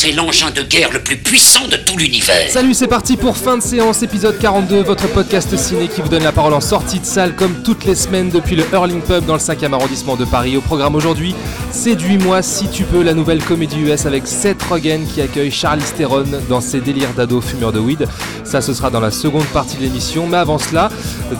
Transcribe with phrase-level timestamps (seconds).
[0.00, 2.48] C'est l'engin de guerre le plus puissant de tout l'univers.
[2.50, 6.22] Salut, c'est parti pour fin de séance, épisode 42, votre podcast ciné qui vous donne
[6.22, 9.32] la parole en sortie de salle comme toutes les semaines depuis le Hurling Pub dans
[9.32, 10.56] le 5e arrondissement de Paris.
[10.56, 11.34] Au programme aujourd'hui,
[11.70, 16.24] Séduis-moi si tu peux, la nouvelle comédie US avec Seth Rogen qui accueille Charlie Theron
[16.48, 18.06] dans ses délires d'ado fumeur de weed.
[18.42, 20.26] Ça, ce sera dans la seconde partie de l'émission.
[20.26, 20.90] Mais avant cela,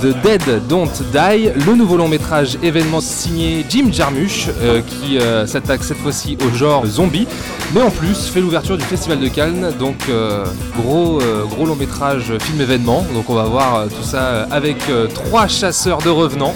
[0.03, 5.47] The Dead Don't Die, le nouveau long métrage événement signé Jim Jarmusch euh, qui euh,
[5.47, 7.27] s'attaque cette fois-ci au genre zombie,
[7.75, 9.75] mais en plus fait l'ouverture du Festival de Cannes.
[9.79, 10.43] Donc euh,
[10.75, 13.05] gros, euh, gros long métrage film événement.
[13.13, 16.55] Donc on va voir euh, tout ça euh, avec euh, trois chasseurs de revenants.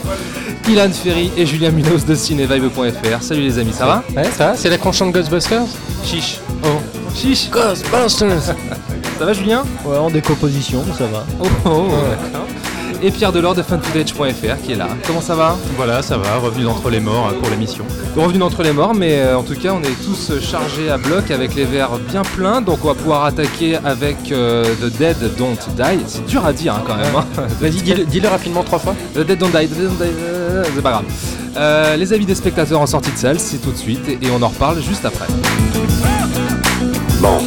[0.71, 3.23] Ilan Ferry et Julien Munoz de cinevibe.fr.
[3.23, 4.05] Salut les amis, ça va?
[4.17, 5.67] Ouais, ça va C'est la qu'on chante Ghostbusters?
[6.03, 6.41] Chiche.
[6.65, 6.69] Oh.
[7.15, 7.51] Chiche.
[7.51, 9.65] Ghostbusters Ça va Julien?
[9.85, 11.27] Ouais, en décomposition, ça va.
[11.43, 11.91] Oh, oh, oh,
[12.23, 12.47] d'accord.
[13.05, 14.87] Et Pierre Delors de funfootage.fr qui est là.
[15.07, 15.57] Comment ça va?
[15.77, 17.85] Voilà, ça va, revenu d'entre les morts euh, pour l'émission.
[18.17, 21.33] Revenu d'entre les morts, mais euh, en tout cas, on est tous chargés à bloc
[21.33, 22.61] avec les verres bien pleins.
[22.61, 26.01] Donc, on va pouvoir attaquer avec euh, The Dead Don't Die.
[26.07, 27.17] C'est dur à dire hein, quand même.
[27.17, 27.27] hein.
[27.61, 28.95] Vas-y, dis-le dis-le rapidement trois fois.
[29.15, 31.05] The Dead Don't Die, The Dead Don't Die, euh, c'est pas grave.
[31.57, 34.41] Euh, les avis des spectateurs en sortie de salle, c'est tout de suite et on
[34.43, 35.27] en reparle juste après.
[37.21, 37.39] Bon,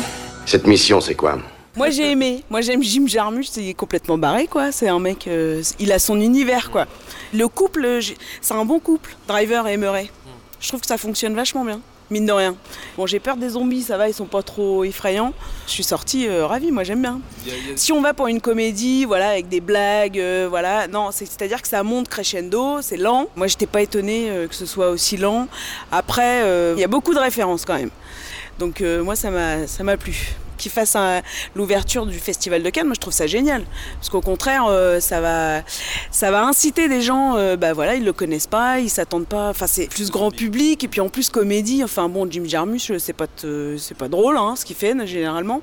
[0.46, 1.38] cette mission, c'est quoi?
[1.76, 2.44] Moi j'ai aimé.
[2.50, 4.72] Moi j'aime Jim Jarmusch, c'est complètement barré quoi.
[4.72, 6.86] C'est un mec, euh, il a son univers quoi.
[7.34, 8.00] Le couple,
[8.42, 10.10] c'est un bon couple, Driver et Murray.
[10.60, 12.56] Je trouve que ça fonctionne vachement bien, mine de rien.
[12.98, 15.34] Bon j'ai peur des zombies, ça va, ils sont pas trop effrayants.
[15.68, 17.20] Je suis sortie euh, ravie, moi j'aime bien.
[17.76, 21.62] Si on va pour une comédie, voilà, avec des blagues, euh, voilà, non, c'est- c'est-à-dire
[21.62, 23.28] que ça monte crescendo, c'est lent.
[23.36, 25.48] Moi j'étais pas étonnée euh, que ce soit aussi lent.
[25.92, 26.42] Après,
[26.76, 27.92] il y a beaucoup de références quand même.
[28.60, 30.36] Donc moi ça m'a plu.
[30.66, 31.22] Qu'il fasse un-
[31.54, 33.62] l'ouverture du festival de Cannes, moi je trouve ça génial.
[34.00, 35.62] Parce qu'au contraire, euh, ça va
[36.10, 39.50] ça va inciter des gens, euh, bah voilà, ils le connaissent pas, ils s'attendent pas.
[39.50, 41.84] Enfin c'est plus grand public et puis en plus comédie.
[41.84, 45.62] Enfin bon, Jim Jarmusch, c'est pas t- c'est pas drôle hein, ce qu'il fait généralement.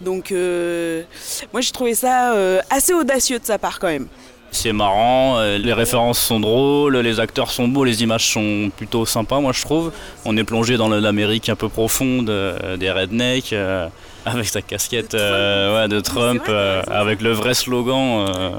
[0.00, 1.04] Donc euh,
[1.52, 4.08] moi j'ai trouvé ça euh, assez audacieux de sa part quand même.
[4.52, 9.06] C'est marrant, euh, les références sont drôles, les acteurs sont beaux, les images sont plutôt
[9.06, 9.92] sympas, moi je trouve.
[10.24, 13.86] On est plongé dans l'Amérique un peu profonde euh, des rednecks, euh,
[14.26, 18.26] avec sa casquette euh, ouais, de Trump, vrai, euh, avec le vrai slogan.
[18.28, 18.50] euh,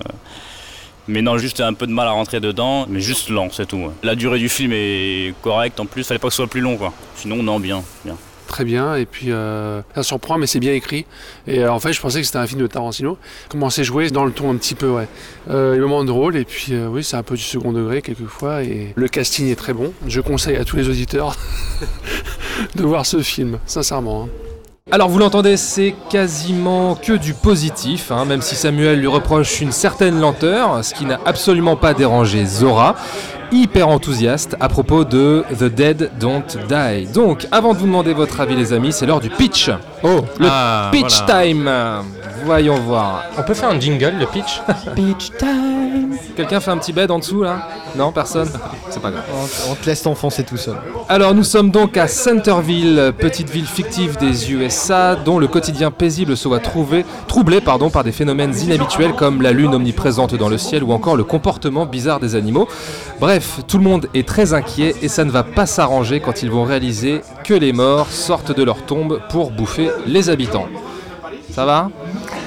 [1.07, 3.77] mais non, juste un peu de mal à rentrer dedans, mais juste lent, c'est tout.
[3.77, 3.91] ouais.
[4.03, 6.77] La durée du film est correcte en plus, fallait pas que ce soit plus long
[6.77, 6.93] quoi.
[7.15, 8.15] Sinon, non, bien, bien.
[8.47, 11.05] très bien et puis euh, ça surprend mais c'est bien écrit
[11.47, 13.17] et euh, en fait je pensais que c'était un film de Tarantino
[13.47, 15.07] comment c'est joué dans le ton un petit peu ouais
[15.49, 18.63] euh, les moments drôles et puis euh, oui c'est un peu du second degré quelquefois
[18.63, 21.37] et le casting est très bon je conseille à tous les auditeurs
[22.75, 24.50] de voir ce film sincèrement hein.
[24.93, 29.71] Alors vous l'entendez, c'est quasiment que du positif, hein, même si Samuel lui reproche une
[29.71, 32.95] certaine lenteur, ce qui n'a absolument pas dérangé Zora,
[33.53, 37.07] hyper enthousiaste à propos de The Dead Don't Die.
[37.13, 39.69] Donc, avant de vous demander votre avis les amis, c'est l'heure du pitch.
[40.03, 41.43] Oh, Le Ah, pitch voilà.
[41.43, 41.69] time
[42.43, 43.23] Voyons voir.
[43.37, 44.61] on peut faire un jingle, le pitch
[44.95, 47.67] Beach time Quelqu'un fait un petit bed en dessous là?
[47.95, 48.49] Non, personne?
[48.89, 49.23] C'est pas grave.
[49.33, 50.75] on, on te laisse t'enfoncer tout seul.
[51.09, 56.37] Alors nous sommes donc à Centerville, petite ville fictive des USA dont le quotidien paisible
[56.37, 60.57] se voit trouvé, troublé pardon, par des phénomènes inhabituels comme la lune omniprésente dans le
[60.57, 62.67] ciel ou encore le comportement bizarre des animaux.
[63.19, 66.49] Bref, tout le monde est très inquiet et ça ne va pas s'arranger quand ils
[66.51, 70.67] vont réaliser que les morts sortent de leur tombe pour bouffer les habitants.
[71.51, 71.89] Ça va?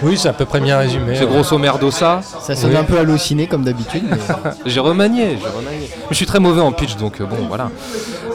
[0.02, 1.14] Oui, c'est à peu près bien résumé.
[1.16, 2.76] C'est grosso merdo ça Ça sonne Oui.
[2.76, 4.02] un peu halluciné comme d'habitude.
[4.08, 4.16] mais-
[4.66, 5.88] J'ai remanié, j'ai remanié.
[5.92, 7.70] Mais je suis très mauvais en pitch donc euh, bon voilà.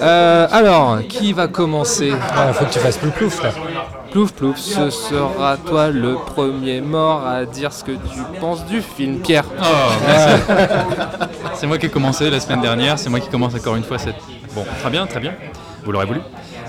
[0.01, 3.49] Euh, alors, qui va commencer Ah, faut que tu fasses plus plouf là.
[4.11, 8.81] Plouf plouf, ce sera toi le premier mort à dire ce que tu penses du
[8.81, 9.19] film.
[9.19, 9.43] Pierre.
[9.61, 9.63] Oh,
[10.07, 10.41] merci.
[11.55, 13.99] c'est moi qui ai commencé la semaine dernière, c'est moi qui commence encore une fois
[13.99, 14.15] cette.
[14.55, 15.33] Bon, très bien, très bien.
[15.85, 16.21] Vous l'aurez voulu.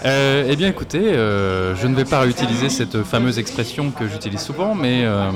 [0.07, 4.41] Euh, eh bien, écoutez, euh, je ne vais pas réutiliser cette fameuse expression que j'utilise
[4.41, 5.31] souvent, mais, euh,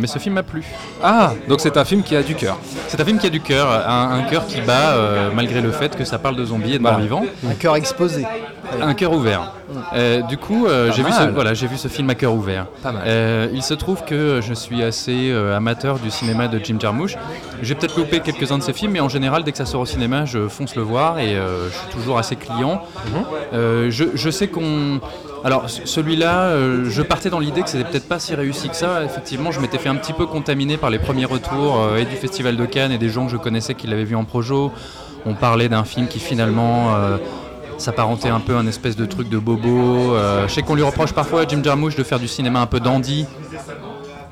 [0.00, 0.64] mais ce film m'a plu.
[1.02, 2.58] Ah, donc c'est un film qui a du cœur.
[2.88, 5.70] C'est un film qui a du cœur, un, un cœur qui bat euh, malgré le
[5.70, 6.96] fait que ça parle de zombies et de Voilà.
[6.96, 7.24] morts vivants.
[7.48, 8.24] Un cœur exposé.
[8.80, 9.52] Un cœur ouvert.
[9.94, 12.66] Euh, du coup, euh, j'ai vu, ce, voilà, j'ai vu ce film à cœur ouvert.
[12.82, 13.02] Pas mal.
[13.06, 17.16] Euh, il se trouve que je suis assez euh, amateur du cinéma de Jim Jarmusch.
[17.62, 19.86] J'ai peut-être loupé quelques-uns de ses films, mais en général, dès que ça sort au
[19.86, 22.82] cinéma, je fonce le voir et euh, je suis toujours assez client.
[23.52, 25.00] Euh, je, je sais qu'on.
[25.42, 29.02] Alors, celui-là, euh, je partais dans l'idée que c'était peut-être pas si réussi que ça.
[29.04, 32.14] Effectivement, je m'étais fait un petit peu contaminer par les premiers retours euh, et du
[32.16, 34.70] Festival de Cannes et des gens que je connaissais qui l'avaient vu en projo.
[35.24, 37.16] on parlait d'un film qui finalement euh,
[37.78, 40.14] s'apparentait un peu à un espèce de truc de bobo.
[40.46, 42.80] Je sais qu'on lui reproche parfois à Jim Jarmusch de faire du cinéma un peu
[42.80, 43.24] dandy,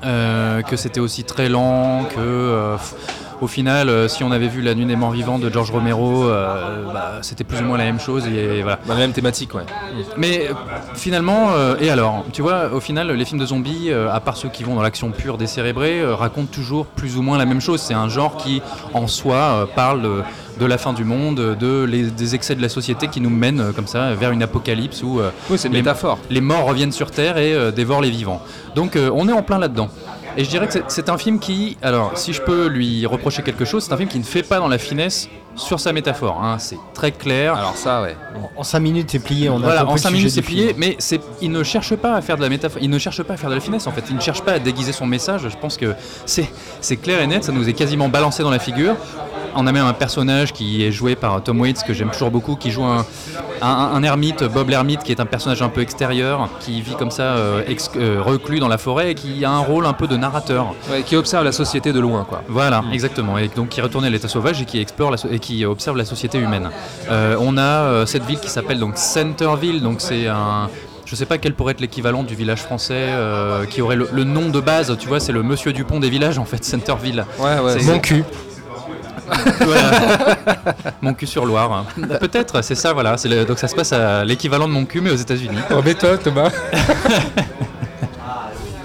[0.03, 2.75] que c'était aussi très lent, que
[3.41, 6.25] au final, euh, si on avait vu La Nuit des Morts Vivants de George Romero,
[6.25, 8.25] euh, bah, c'était plus ou moins la même chose.
[8.27, 8.79] Et, voilà.
[8.87, 9.63] Bah, la même thématique, ouais.
[10.17, 10.53] Mais euh,
[10.95, 11.49] finalement,
[11.79, 14.75] et alors, tu vois, au final, les films de zombies, à part ceux qui vont
[14.75, 17.79] dans l'action pure décérébrée, racontent toujours plus ou moins la même chose.
[17.81, 18.61] C'est un genre qui,
[18.93, 20.21] en soi, parle de,
[20.59, 23.71] de la fin du monde, de les- des excès de la société qui nous mènent
[23.73, 26.19] comme ça vers une apocalypse où Oui, une les, métaphore.
[26.29, 28.41] les morts reviennent sur Terre et dévorent les vivants.
[28.75, 29.89] Donc on est en plein là-dedans.
[30.37, 33.65] Et je dirais que c'est- un film qui, alors si je peux lui reprocher quelque
[33.65, 36.39] chose, c'est un film qui ne fait pas dans la finesse sur sa métaphore.
[36.41, 36.57] hein.
[36.59, 37.55] C'est très clair.
[37.55, 38.15] Alors ça, ouais.
[38.55, 39.49] En 5 minutes, c'est plié.
[39.49, 40.97] On a Voilà, en le 5 sujet minutes c'est plié, mais
[41.41, 43.49] il ne cherche pas à faire de la métaphore, il ne cherche pas à faire
[43.49, 45.77] de la finesse en fait, il ne cherche pas à déguiser son message, je pense
[45.77, 45.95] que
[46.25, 48.95] c'est clair et net, ça nous est quasiment balancé dans la figure.
[49.55, 52.55] On a même un personnage qui est joué par Tom Waits, que j'aime toujours beaucoup,
[52.55, 53.05] qui joue un,
[53.61, 57.11] un, un ermite, Bob l'ermite, qui est un personnage un peu extérieur, qui vit comme
[57.11, 60.07] ça, euh, ex- euh, reclus dans la forêt, et qui a un rôle un peu
[60.07, 60.73] de narrateur.
[60.91, 62.41] Ouais, qui observe la société de loin, quoi.
[62.47, 63.37] Voilà, exactement.
[63.37, 65.97] Et donc qui retourne à l'état sauvage et qui explore la so- et qui observe
[65.97, 66.69] la société humaine.
[67.09, 69.81] Euh, on a euh, cette ville qui s'appelle donc Centerville.
[69.81, 70.69] Donc c'est un
[71.05, 74.23] je sais pas quel pourrait être l'équivalent du village français euh, qui aurait le, le
[74.25, 77.25] nom de base, tu vois, c'est le Monsieur Dupont des villages en fait, Centerville.
[77.39, 77.79] Ouais, ouais.
[77.79, 78.23] C'est- Mon cul.
[81.01, 81.71] Mon cul sur Loire.
[81.71, 81.85] hein.
[82.19, 83.15] Peut-être, c'est ça, voilà.
[83.25, 85.57] Le- donc ça se passe à l'équivalent de mon cul, mais aux États-Unis.
[85.71, 86.49] Embête-toi, Thomas.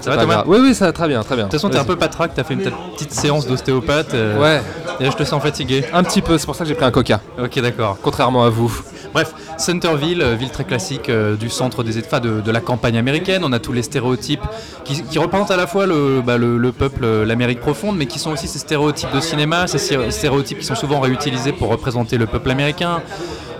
[0.01, 0.43] Ça va, Thomas.
[0.45, 1.45] Oui, oui, ça va très bien, très bien.
[1.45, 2.61] De toute façon, t'es un peu patraque, t'as fait une
[2.93, 4.13] petite séance d'ostéopathe.
[4.13, 4.61] euh, Ouais,
[4.99, 5.83] Et je te sens fatigué.
[5.93, 7.97] un petit peu, c'est pour ça que j'ai pris un coca, Ok, d'accord.
[8.03, 8.71] contrairement à vous.
[9.15, 12.97] Bref, Centerville, euh, ville très classique euh, du centre des États, de, de la campagne
[12.97, 13.43] américaine.
[13.45, 14.41] On a tous les stéréotypes
[14.83, 18.19] qui, représentent à la fois le, bah, le, le peuple, euh, l'Amérique profonde, mais qui
[18.19, 22.17] sont aussi ces stéréotypes de cinéma, ces sté- stéréotypes qui sont souvent réutilisés pour représenter
[22.17, 23.01] le peuple américain.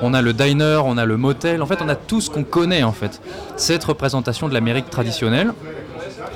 [0.01, 1.61] On a le diner, on a le motel.
[1.61, 3.21] En fait, on a tout ce qu'on connaît en fait.
[3.55, 5.53] Cette représentation de l'Amérique traditionnelle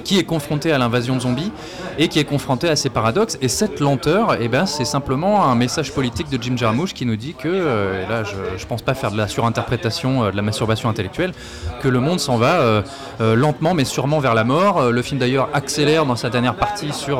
[0.03, 1.51] qui est confronté à l'invasion zombie
[1.97, 3.37] et qui est confronté à ces paradoxes.
[3.41, 7.15] Et cette lenteur, eh ben, c'est simplement un message politique de Jim Jarmusch qui nous
[7.15, 10.35] dit que, euh, et là je ne pense pas faire de la surinterprétation, euh, de
[10.35, 11.33] la masturbation intellectuelle,
[11.81, 12.81] que le monde s'en va euh,
[13.19, 14.91] lentement mais sûrement vers la mort.
[14.91, 17.19] Le film d'ailleurs accélère dans sa dernière partie sur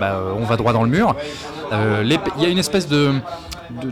[0.00, 1.14] bah, on va droit dans le mur.
[1.72, 3.12] Il y a une espèce de,
[3.82, 3.90] de,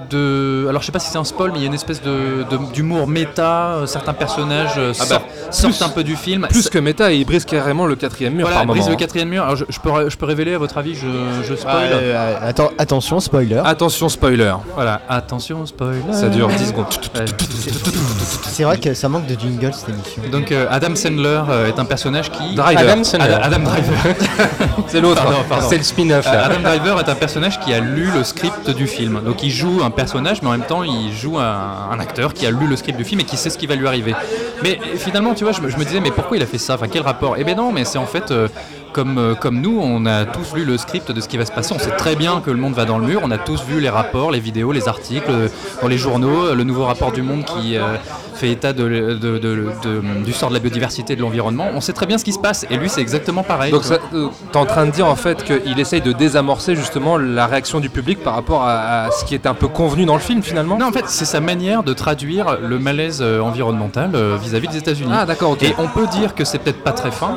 [0.64, 2.02] de- alors je sais pas si c'est un spoil, mais il y a une espèce
[2.02, 2.44] de
[2.74, 3.74] d'humour méta.
[3.74, 6.46] euh, Certains personnages euh, Ah bah, sortent, plus- un peu du film.
[6.50, 8.90] Plus que méta, il brise carrément le quatrième mur Voilà, par brise moment.
[8.92, 9.42] le quatrième mur.
[9.44, 11.06] Alors, je, je peux, ré- je peux révéler à votre avis, je,
[11.48, 11.88] je spoil.
[11.92, 13.60] Ah, euh, atten- attention, spoiler.
[13.64, 14.54] Attention, spoiler.
[14.74, 16.00] Voilà, attention, spoiler.
[16.12, 16.86] Ça dure 10 secondes.
[18.42, 20.22] C'est vrai que ça manque de jingle cette émission.
[20.30, 22.54] Donc euh, Adam Sandler est un personnage qui.
[22.54, 22.90] Driver.
[22.92, 23.34] Adam Sandler.
[23.34, 24.14] Adam, Adam Driver.
[24.88, 25.22] C'est l'autre.
[25.22, 25.66] Pardon, pardon.
[25.68, 26.26] C'est le spin-off.
[26.26, 29.20] Adam Driver est un personnage qui a lu le script du film.
[29.24, 32.50] Donc il joue un personnage, mais en même temps il joue un, acteur qui a
[32.50, 34.14] lu le script du film et qui sait ce qui va lui arriver.
[34.62, 36.74] Mais finalement, tu vois, je, me- disais, mais pourquoi il a fait ça?
[36.74, 37.36] Enfin, quel rapport?
[37.38, 38.30] Eh ben non, mais c'est en fait.
[38.30, 38.48] euh,
[38.92, 41.52] comme, euh, comme nous, on a tous lu le script de ce qui va se
[41.52, 41.72] passer.
[41.72, 43.20] On sait très bien que le monde va dans le mur.
[43.22, 45.48] On a tous vu les rapports, les vidéos, les articles euh,
[45.80, 46.52] dans les journaux.
[46.54, 47.76] Le nouveau rapport du monde qui
[48.40, 51.66] fait état de, de- de- de- du sort de la biodiversité et de l'environnement.
[51.74, 52.66] On sait très bien ce qui se passe.
[52.70, 53.70] Et lui, c'est exactement pareil.
[53.70, 57.18] Donc tu euh, t'es en train de dire en fait qu'il essaye de désamorcer justement
[57.18, 60.14] la réaction du public par rapport à, à ce qui est un peu convenu dans
[60.14, 60.78] le film finalement?
[60.78, 64.78] Non, en fait, c'est sa manière de traduire le malaise euh, environnemental euh, vis-à-vis des
[64.78, 65.10] États-Unis.
[65.12, 65.62] Ah d'accord, ok.
[65.62, 67.36] Et on peut dire que c'est peut-être pas très fin,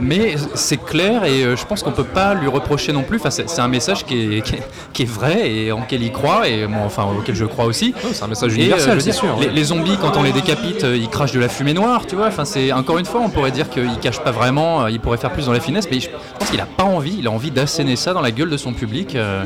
[0.00, 3.16] mais c'est clair et je pense qu'on peut pas lui reprocher non plus.
[3.18, 4.62] Enfin, c'est un message qui est, qui, est,
[4.92, 7.94] qui est vrai et en lequel il croit et moi, enfin auquel je crois aussi.
[8.04, 9.36] Oh, c'est un message Et, euh, universel, je veux c'est dire, sûr.
[9.40, 12.14] Les, les zombies, quand on les décapite, euh, ils crachent de la fumée noire, tu
[12.16, 12.26] vois.
[12.28, 14.84] Enfin, c'est encore une fois, on pourrait dire qu'ils cachent pas vraiment.
[14.84, 17.16] euh, il pourrait faire plus dans la finesse, mais je pense qu'il a pas envie.
[17.18, 19.14] Il a envie d'asséner ça dans la gueule de son public.
[19.16, 19.44] euh,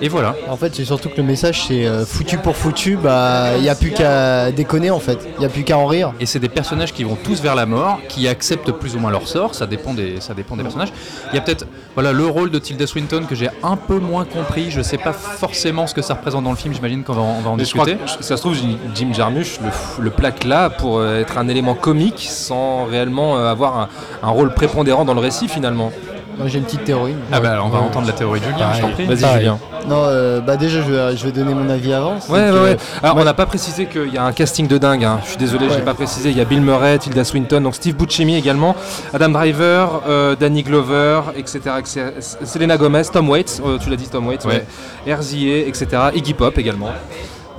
[0.00, 0.34] et voilà.
[0.48, 3.74] En fait, c'est surtout que le message c'est foutu pour foutu, bah il y a
[3.76, 6.12] plus qu'à déconner en fait, il y a plus qu'à en rire.
[6.20, 9.10] Et c'est des personnages qui vont tous vers la mort, qui acceptent plus ou moins
[9.12, 10.92] leur sort, ça dépend des, ça dépend des personnages.
[11.32, 14.24] Il y a peut-être voilà, le rôle de Tilda Swinton que j'ai un peu moins
[14.24, 17.22] compris, je sais pas forcément ce que ça représente dans le film, j'imagine qu'on va,
[17.22, 18.16] en- on va en Mais je crois discuter.
[18.18, 18.56] que ça se trouve
[18.94, 23.50] Jim Jarmusch le, le plaque là pour euh, être un élément comique sans réellement euh,
[23.50, 23.88] avoir un,
[24.22, 25.92] un rôle prépondérant dans le récit finalement.
[26.38, 27.14] Moi j'ai une petite théorie.
[27.30, 29.04] Ah bah alors on va entendre la théorie de Julien, je t'en prie.
[29.04, 29.34] Vas-y.
[29.38, 29.58] Julien.
[29.86, 32.14] Non, euh, bah déjà je vais, je vais donner mon avis avant.
[32.30, 32.76] Ouais, ouais, ouais.
[33.02, 35.04] Alors, on n'a pas précisé qu'il y a un casting de dingue.
[35.04, 35.20] hein.
[35.24, 35.78] Je suis désolé, je Ouais.
[35.80, 36.30] n'ai pas précisé.
[36.30, 38.74] Il y a Bill Murray, Tilda Swinton, donc Steve Buscemi également,
[39.12, 42.06] Adam Driver, euh, Danny Glover, etc., etc.
[42.44, 44.64] Selena Gomez, Tom Waits, euh, tu l'as dit, Tom Waits, Ouais.
[45.06, 45.14] ouais.
[45.14, 45.86] RZA, etc.
[46.14, 46.88] Iggy Pop également.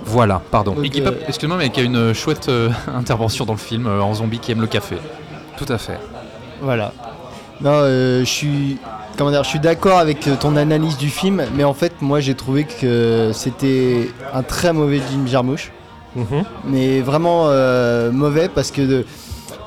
[0.05, 0.73] Voilà, pardon.
[0.73, 4.13] Donc, euh, excuse-moi, mais qui a une chouette euh, intervention dans le film euh, en
[4.13, 4.97] zombie qui aime le café.
[5.57, 5.99] Tout à fait.
[6.61, 6.93] Voilà.
[7.61, 8.77] Non, euh, je suis
[9.17, 12.35] comment dire, je suis d'accord avec ton analyse du film, mais en fait, moi, j'ai
[12.35, 15.71] trouvé que c'était un très mauvais Jim Jarmusch.
[16.17, 16.45] Mhm.
[16.63, 19.05] mais vraiment euh, mauvais parce que de-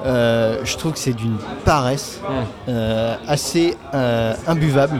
[0.06, 2.22] euh, je trouve que c'est d'une paresse
[2.70, 4.98] euh, assez euh, imbuvable.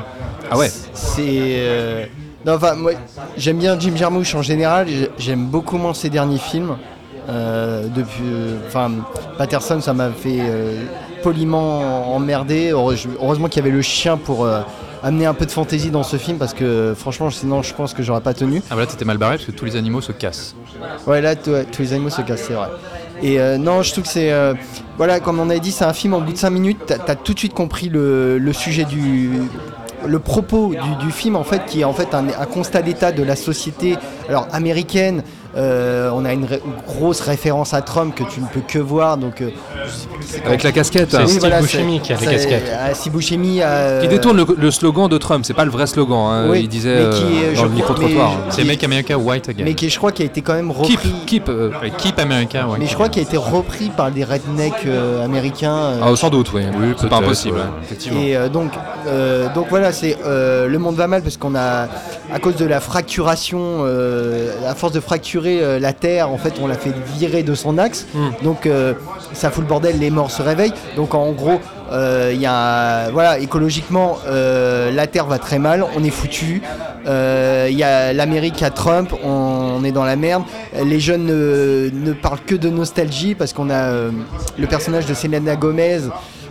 [0.51, 0.71] Ah ouais.
[0.93, 2.11] C'est.
[2.47, 2.93] Non, enfin, moi,
[3.37, 4.87] j'aime bien Jim Jarmusch en général.
[4.89, 6.77] j'ai- J'aime beaucoup moins ses derniers films.
[7.29, 8.91] Euh, depuis, euh, enfin,
[9.37, 10.85] Patterson, ça m'a fait euh,
[11.23, 12.71] poliment emmerder.
[12.73, 14.61] Heure- Heureusement qu'il y avait le chien pour euh,
[15.03, 18.03] amener un peu de fantaisie dans ce film parce que franchement, sinon, je pense que
[18.03, 18.63] j'aurais pas tenu.
[18.71, 20.55] Ah voilà, t'étais mal barré parce que tous les animaux se cassent.
[21.07, 22.69] Ouais, là, tous les animaux se cassent, c'est vrai.
[23.23, 24.33] Et euh, non, je trouve que c'est.
[24.33, 24.55] euh,
[24.97, 26.79] voilà, comme on a dit, c'est un film en bout de 5 minutes.
[26.87, 29.43] T'as as tout de suite compris le, le sujet du.
[30.07, 33.23] Le propos du, film, en fait, qui est en fait un, un constat d'état de
[33.23, 33.97] la société
[34.29, 35.23] alors américaine.
[35.59, 39.17] Euh, on a une, ré- grosse référence à Trump que tu ne peux que voir.
[39.17, 39.51] Donc, euh,
[40.47, 41.11] Avec la casquette.
[41.11, 41.27] C'est hein.
[41.27, 42.73] Steve voilà, Buscemi c'est- qui a casquettes.
[42.79, 45.87] ah, Steve Buscemi, euh, Qui détourne le, le slogan de Trump, c'est pas le vrai
[45.87, 46.19] slogan.
[46.31, 46.47] hein.
[46.49, 48.33] Oui, Il disait mais qui euh, est- dans je le micro-trottoir.
[48.51, 49.65] C'est Make America White Again.
[49.65, 50.97] mais qui, je crois, qui a été quand même repris.
[50.97, 51.49] Keep, keep.
[51.49, 55.25] euh, Keep America White Mais je crois qu'il a été repris par des rednecks euh,
[55.25, 55.75] américains.
[55.75, 56.63] euh, Ah, sans doute, oui.
[56.81, 57.57] Oui, c'est pas impossible.
[57.57, 57.63] ouais.
[57.63, 58.21] hein, effectivement.
[58.21, 58.71] Et euh, donc,
[59.07, 61.89] euh, donc voilà, c'est euh, le monde va mal parce qu'on a,
[62.33, 66.55] à cause de la fracturation, euh, à force de fracturer euh, la Terre, en fait,
[66.63, 68.07] on l'a fait virer de son axe.
[68.43, 68.95] Donc, euh,
[69.33, 70.75] ça fout le bordel, les morts se réveillent.
[70.97, 76.05] Donc, en gros, euh, il y a, voilà, écologiquement, la Terre va très mal, on
[76.05, 76.63] est foutu.
[77.07, 80.43] Il y a l'Amérique à Trump, on, on est dans la merde.
[80.85, 85.57] Les jeunes ne, ne parlent que de nostalgie parce qu'on a le personnage de Selena
[85.57, 86.01] Gomez.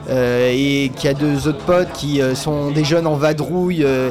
[0.09, 4.09] Euh, et qui a deux autres potes qui euh, sont des jeunes en vadrouille euh,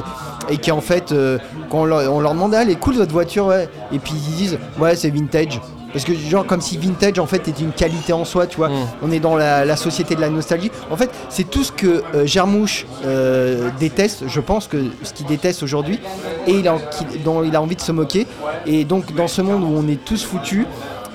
[0.49, 1.37] et qui en fait euh,
[1.69, 3.67] quand on leur, on leur demande ah elle est cool votre voiture ouais.
[3.91, 5.59] Et puis ils disent ouais c'est vintage.
[5.93, 8.69] Parce que genre comme si vintage en fait était une qualité en soi tu vois.
[9.01, 10.69] On est dans la, la société de la nostalgie.
[10.91, 12.03] En fait c'est tout ce que
[13.05, 15.99] euh, déteste je pense que ce qu'il déteste aujourd'hui.
[16.45, 18.27] Et il a, qui- dont il a envie de se moquer.
[18.65, 20.65] Et donc dans ce monde où on est tous foutus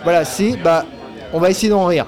[0.04, 0.84] voilà c'est bah
[1.32, 2.06] on va essayer d'en rire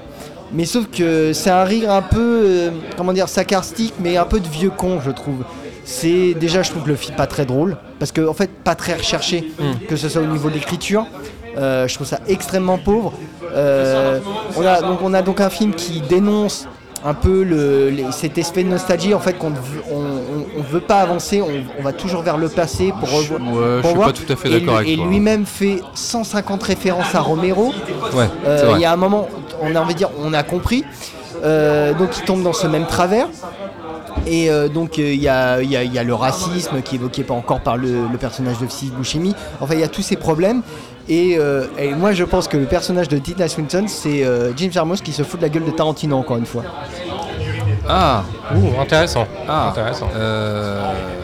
[0.55, 4.41] mais sauf que c'est un rire un peu, euh, comment dire, sarcastique, mais un peu
[4.41, 5.45] de vieux con, je trouve.
[5.85, 8.95] C'est déjà, je trouve le film pas très drôle, parce que en fait, pas très
[8.95, 9.53] recherché,
[9.89, 11.07] que ce soit au niveau de l'écriture.
[11.59, 13.13] Euh, je trouve ça extrêmement pauvre.
[13.53, 14.19] Euh,
[14.57, 16.67] on, a, donc, on a donc un film qui dénonce
[17.05, 20.47] un peu le, les- cet aspect de nostalgie, en fait, qu'on ne veut, on, on-
[20.59, 23.41] on veut pas avancer, on, on va toujours vers le passé pour revoir.
[23.41, 23.47] Ouais,
[23.77, 24.09] je pour suis voir.
[24.09, 27.73] pas tout à fait Et d'accord avec Et lui-même fait 150 références à Romero.
[28.15, 29.29] Ouais, Euh, Il y a un moment,
[29.63, 30.85] on a envie de dire, on a compris.
[31.45, 33.27] Euh, donc il tombe dans ce même travers.
[34.27, 36.81] Et euh, donc euh, il y, a, il y a- il y a le racisme
[36.83, 39.35] qui est évoqué pas encore par le, le personnage de Steve Buscemi.
[39.61, 40.63] Enfin il y a tous ces problèmes.
[41.09, 44.71] Et, euh, et moi je pense que le personnage de Tilda Swinton c'est euh, Jim
[44.71, 46.63] Jarmusch qui se fout de la gueule de Tarantino encore une fois.
[47.87, 49.27] Ah, Ouh, intéressant.
[49.49, 49.69] ah.
[49.71, 50.09] Intéressant.
[50.17, 50.81] Euh,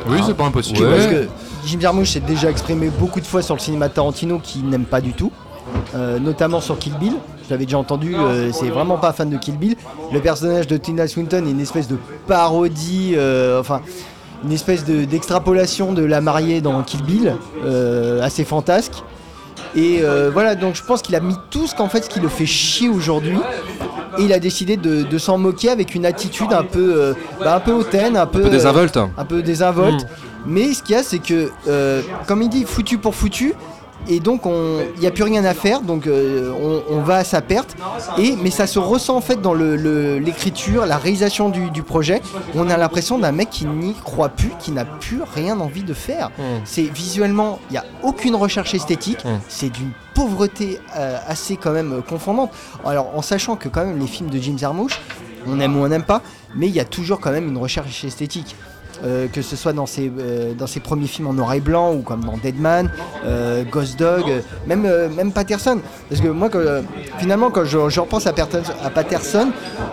[0.08, 0.82] Oui, c'est pas impossible.
[0.84, 0.90] Ouais.
[0.96, 1.28] Parce que
[1.64, 4.84] Jim Jarmusch s'est déjà exprimé beaucoup de fois sur le cinéma de Tarantino qu'il n'aime
[4.84, 5.32] pas du tout,
[5.94, 7.14] euh, notamment sur Kill Bill.
[7.46, 9.76] Je l'avais déjà entendu, euh, c'est vraiment pas fan de Kill Bill.
[10.12, 11.96] Le personnage de Tina Swinton est une espèce de
[12.26, 13.80] parodie, euh, enfin
[14.44, 17.34] une espèce de- d'extrapolation de la mariée dans Kill Bill,
[18.22, 18.94] assez fantasque.
[19.76, 22.28] Et voilà, donc je pense qu'il a mis tout ce qu'en fait ce qui le
[22.28, 23.38] fait chier aujourd'hui.
[24.18, 27.60] Et il a décidé de, de s'en moquer avec une attitude un peu, bah, un
[27.60, 28.96] peu hautaine, un peu, un peu désinvolte.
[28.96, 30.06] un peu désinvolte.
[30.46, 31.50] Mais ce qu'il y a, c'est que,
[32.26, 33.54] comme il dit, foutu pour foutu.
[34.08, 36.52] Et donc, on- il n'y a plus rien à faire, donc euh,
[36.88, 37.76] on, on va à sa perte.
[38.18, 41.82] Et, mais ça se ressent en fait dans le- le- l'écriture, la réalisation du, du
[41.82, 42.20] projet.
[42.54, 45.94] On a l'impression d'un mec qui n'y croit plus, qui n'a plus rien envie de
[45.94, 46.30] faire.
[46.64, 49.24] C'est visuellement, il n'y a aucune recherche esthétique.
[49.24, 49.38] Mm.
[49.48, 52.50] C'est d'une pauvreté euh, assez quand même euh, confondante.
[52.84, 55.00] Alors, en sachant que quand même les films de Jim Jarmusch,
[55.46, 56.20] on aime ou on n'aime pas,
[56.54, 58.56] mais il y a toujours quand même une recherche esthétique.
[59.02, 61.94] Euh, que ce soit dans ses, euh, dans ses premiers films en noir et blanc
[61.94, 62.90] ou comme dans Deadman,
[63.24, 65.78] euh, Ghost Dog, euh, même, même Patterson.
[66.10, 66.60] Parce que moi, quand,
[67.18, 69.48] finalement, quand je, je repense à, Patterson, à Patterson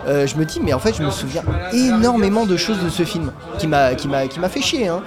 [0.07, 3.31] je me dis, mais en fait, je me souviens énormément de choses de ce film
[3.57, 3.95] qui m'a
[4.49, 4.87] fait chier.
[4.89, 5.01] hein.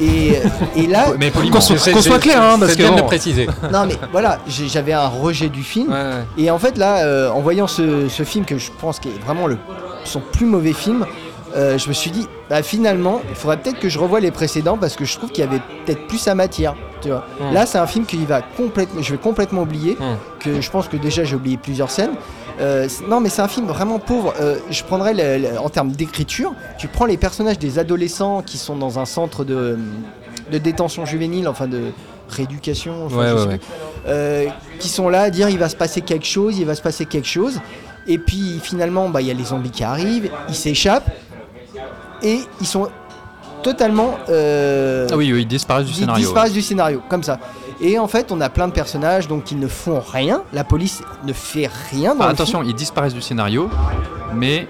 [0.00, 0.32] Et,
[0.76, 1.30] et là, Mais.
[1.30, 3.02] Qu'on soit, clair, hein, parce que bien de bon.
[3.02, 3.46] le préciser.
[3.72, 5.88] non mais voilà, j'avais un rejet du film.
[5.90, 6.24] Ouais, ouais.
[6.44, 9.24] Et en fait, là, euh, en voyant ce, ce film que je pense qui est
[9.24, 9.56] vraiment le,
[10.04, 11.06] son plus mauvais film,
[11.56, 14.76] euh, je me suis dit, bah, finalement, il faudrait peut-être que je revoie les précédents
[14.76, 16.74] parce que je trouve qu'il y avait peut-être plus à matière.
[17.00, 17.24] Tu vois.
[17.40, 17.52] Mm.
[17.54, 20.16] Là, c'est un film va complètement, je vais complètement oublier, Mm.
[20.40, 22.14] que je pense que déjà j'ai oublié plusieurs scènes.
[22.60, 24.32] Euh, non, mais c'est un film vraiment pauvre.
[24.40, 28.58] Euh, je prendrais le- le- en termes d'écriture, tu prends les personnages des adolescents qui
[28.58, 29.76] sont dans un centre de,
[30.52, 31.90] de détention juvénile, enfin de
[32.28, 33.60] rééducation, enfin, Ouais, je ouais, sais ouais.
[34.06, 34.46] euh,
[34.78, 37.06] qui sont là à dire il va se passer quelque chose, il va se passer
[37.06, 37.60] quelque chose.
[38.06, 41.10] Et puis finalement, bah, il y a les zombies qui arrivent, ils s'échappent
[42.24, 42.88] et ils sont
[43.62, 44.18] totalement.
[44.28, 46.24] euh, Ah oui, oui, ils disparaissent du ils scénario.
[46.24, 47.38] disparaissent du scénario, comme ça.
[47.80, 50.42] Et en fait, on a plein de personnages donc qui ne font rien.
[50.52, 52.70] La police ne fait rien dans Ah, le attention, film.
[52.70, 53.68] ils disparaissent du scénario,
[54.34, 54.68] mais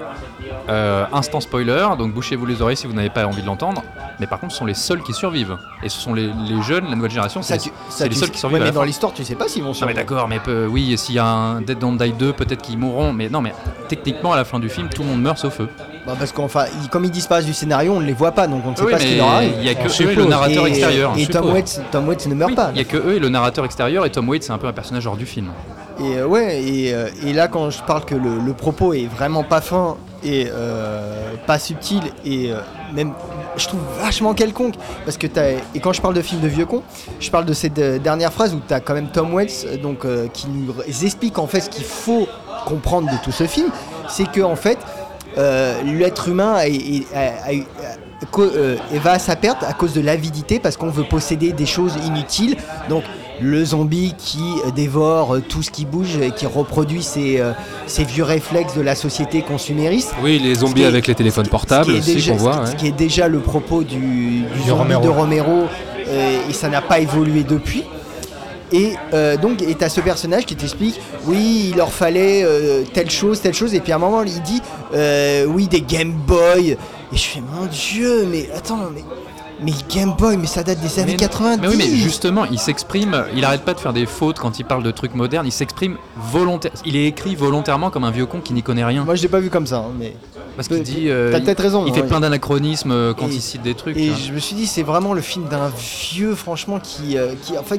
[0.71, 3.83] euh, instant spoiler, donc bouchez-vous les oreilles si vous n'avez pas envie de l'entendre.
[4.21, 5.59] Mais par contre, ce sont les seuls qui survivent.
[5.83, 7.71] Et ce sont les, les jeunes, la nouvelle génération, c'est les tu
[8.17, 8.61] seuls qui survivent.
[8.61, 9.99] ouais, mais dans l'histoire, tu sais pas s'ils vont Non mais survivre.
[10.01, 12.79] d'accord, mais peu- oui, et s'il y a un Dead Don't Die 2, peut-être qu'ils
[12.79, 13.53] mourront, mais non, mais
[13.89, 15.69] techniquement à la fin du film, tout le monde meurt sauf eux.
[16.07, 18.73] Bah, parce qu'enfin, comme ils disparaissent du scénario, on ne les voit pas, donc on
[18.73, 19.53] ne sait Oui, pas ce qui mais leur arrive.
[19.59, 21.13] il y a que eux et le narrateur et, extérieur.
[21.17, 21.53] Et on Tom.
[21.53, 22.71] Waits, Tom Waits ne meurt Oui, pas.
[22.75, 24.67] Il y a que eux et le narrateur extérieur, et Tom Waits c'est un peu
[24.67, 25.49] un personnage hors du film.
[26.01, 29.07] Et euh, ouais, et, euh, et là quand je parle que le, le propos est
[29.07, 32.57] vraiment pas fin et euh, pas subtil et euh,
[32.95, 33.13] même
[33.57, 36.67] je trouve vachement quelconque parce que t'as et quand je parle de film de vieux
[36.67, 36.83] con,
[37.21, 40.05] je parle de cette euh, dernière phrase où t'as quand même Tom Waits euh, donc
[40.05, 42.27] euh, qui nous r- explique en fait ce qu'il faut
[42.67, 43.69] comprendre de tout ce film,
[44.09, 44.79] c'est que en fait
[45.39, 49.73] euh, l'être humain a- est- a- a- a- co- euh, va à sa perte à
[49.73, 52.57] cause de l'avidité parce qu'on veut posséder des choses inutiles.
[52.89, 53.03] Donc
[53.41, 54.45] le zombie qui
[54.77, 57.53] dévore tout ce qui bouge et qui reproduit ses, euh,
[57.87, 60.15] ses vieux réflexes de la société consumériste.
[60.23, 62.67] Oui, les zombies est- avec les téléphones portables qui est aussi déjà, qu'on voit.
[62.67, 62.77] ce ouais.
[62.77, 65.03] qui est déjà le propos du, du zombie Romero.
[65.03, 65.63] de Romero
[66.49, 67.83] et ça n'a pas évolué depuis.
[68.73, 73.11] Et euh, donc, et t'as ce personnage qui t'explique, oui, il leur fallait euh, telle
[73.11, 74.61] chose, telle chose, et puis à un moment, il dit,
[74.95, 76.71] euh, oui, des Game Boy.
[76.71, 79.05] Et je fais, mon Dieu, mais attends, mais,
[79.63, 81.61] mais Game Boy, mais ça date des années Mais- 90.
[81.61, 84.65] Mais oui, mais justement, il s'exprime, il arrête pas de faire des fautes quand il
[84.65, 86.81] parle de trucs modernes, il s'exprime volontairement.
[86.85, 89.05] Il est écrit volontairement comme un vieux con qui n'y connaît rien.
[89.05, 90.17] Moi, je l'ai pas vu comme ça, hein, mais.
[90.57, 91.09] Parce qu'il dit.
[91.09, 91.85] euh, T'as peut-être raison.
[91.87, 93.97] Il hein, fait plein d'anachronismes quand Et- il cite des trucs.
[93.97, 95.71] Et je me suis dit, c'est vraiment le film d'un
[96.11, 97.77] vieux, franchement, qui, euh, qui, enfin,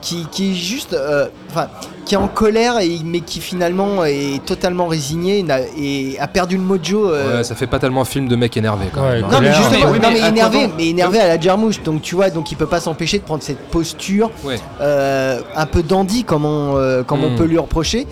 [0.00, 1.68] qui, qui est juste, euh, enfin,
[2.04, 5.44] qui est en colère, et, mais qui finalement est totalement résigné
[5.78, 7.10] et a perdu le mojo.
[7.10, 9.24] euh, Ouais, ça fait pas tellement film de mec énervé quand Ouais, même.
[9.24, 9.28] hein.
[9.30, 11.28] non mais colère, justement, mais oui, non, mais mais à quoi énervé, mais énervé à
[11.28, 14.58] la Jarmouche, donc tu vois, donc il peut pas s'empêcher de prendre cette posture Ouais.
[14.80, 17.36] euh, un peu dandy comme on, euh, comme on Mm.
[17.36, 18.06] peut lui reprocher.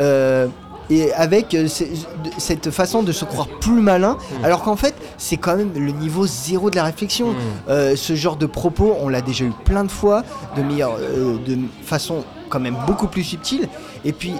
[0.00, 0.46] euh,
[0.90, 1.68] et avec euh,
[2.38, 4.44] cette façon de se croire plus malin, Mm.
[4.44, 7.28] alors qu'en fait c'est quand même le niveau zéro de la réflexion.
[7.30, 7.36] Mm.
[7.68, 10.24] Euh, ce genre de propos, on l'a déjà eu plein de fois,
[10.56, 13.68] de, meilleure, euh, de façon quand même beaucoup plus subtile.
[14.04, 14.32] Et puis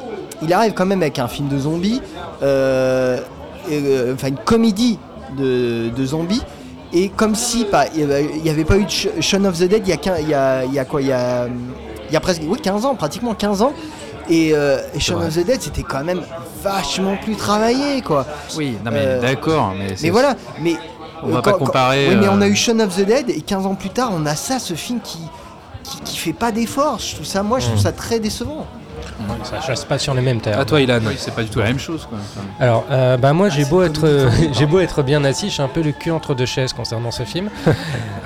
[0.42, 2.00] il arrive quand même avec un film de zombies,
[2.42, 3.20] euh,
[4.14, 4.98] enfin une comédie
[5.38, 6.42] de, de zombies.
[6.92, 8.06] Et comme si pas, il
[8.42, 10.28] n'y avait pas eu de Sh- Shaun of the Dead il y a, quin- il
[10.28, 11.46] y a, il y a quoi il y a,
[12.08, 13.72] il y a presque oui, 15 ans, pratiquement 15 ans.
[14.28, 16.22] Et, euh, et Shaun of the Dead, c'était quand même
[16.62, 18.24] vachement plus travaillé, quoi.
[18.56, 19.94] Oui, non mais Euh, d'accord, mais.
[20.02, 20.76] Mais voilà, mais.
[21.24, 23.40] On va pas comparer, Oui, mais on a euh, eu Shaun of the Dead et
[23.42, 25.18] 15 ans plus tard, on a ça, ce film qui.
[25.84, 27.82] Qui, qui fait pas d'efforts, je trouve ça, moi je trouve Mm.
[27.82, 28.66] ça très décevant.
[29.44, 30.58] Ça chasse pas sur les mêmes terres.
[30.58, 31.00] À toi, Ilan.
[31.06, 32.18] Oui, c'est pas du tout la même chose quoi.
[32.60, 34.06] Alors, euh, bah moi j'ai beau être,
[34.52, 37.24] j'ai beau être bien assis, j'ai un peu le cul entre deux chaises concernant ce
[37.24, 37.50] film,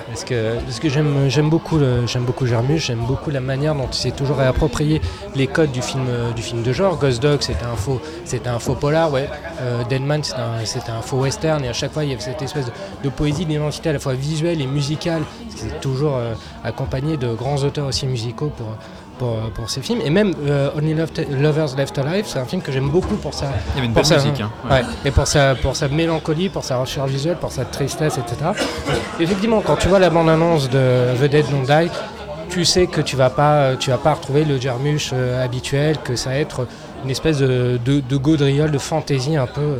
[0.09, 3.75] parce que parce que j'aime j'aime beaucoup le- j'aime beaucoup Jarmusch, j'aime beaucoup la manière
[3.75, 5.01] dont il s'est toujours réapproprié
[5.35, 6.97] les codes du film euh, du film de genre.
[6.99, 9.29] Ghost Dog c'était un faux c'était un faux polar, ouais.
[9.63, 12.23] Euh, Deadman c'était un, c'était un faux western et à chaque fois il y avait
[12.23, 12.73] cette espèce de,
[13.05, 17.33] de poésie d'identité à la fois visuelle et musicale, que c'est toujours euh, accompagné de
[17.35, 18.67] grands auteurs aussi musicaux pour
[19.19, 22.63] pour, pour ces films et même euh, Only Love- Lovers Left Alive c'est un film
[22.63, 24.41] que j'aime beaucoup pour sa Il y avait une pour belle sa- musique.
[24.41, 24.51] Hein.
[24.71, 28.51] Ouais, et pour sa, pour sa mélancolie, pour sa recherche visuelle, pour sa tristesse, etc.
[29.21, 31.91] Effectivement, quand tu vois la bande-annonce de The Dead Don't Die,
[32.51, 36.15] tu sais que tu vas pas, tu vas pas retrouver le Jarmusch euh, habituel, que
[36.17, 36.67] ça va être
[37.05, 39.79] une espèce de, de, de gaudriole, de fantaisie un peu